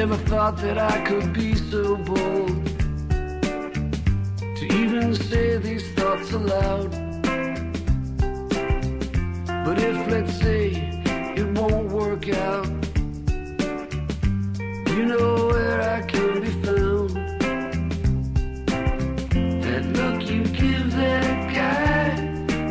[0.08, 2.64] never thought that I could be so bold
[4.56, 6.92] to even say these thoughts aloud.
[9.64, 10.70] But if, let's say,
[11.36, 12.68] it won't work out,
[14.94, 17.10] you know where I can be found.
[19.64, 22.12] That look you give that guy,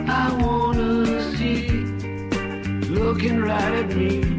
[0.08, 1.68] I wanna see,
[2.88, 4.35] looking right at me.